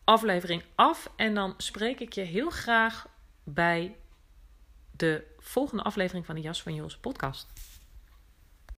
aflevering 0.04 0.62
af 0.74 1.10
en 1.16 1.34
dan 1.34 1.54
spreek 1.56 2.00
ik 2.00 2.12
je 2.12 2.20
heel 2.20 2.50
graag 2.50 3.08
bij 3.44 3.96
de 4.90 5.24
volgende 5.38 5.82
aflevering 5.82 6.26
van 6.26 6.34
de 6.34 6.40
Jas 6.40 6.62
van 6.62 6.74
Jos 6.74 6.96
podcast. 6.96 7.52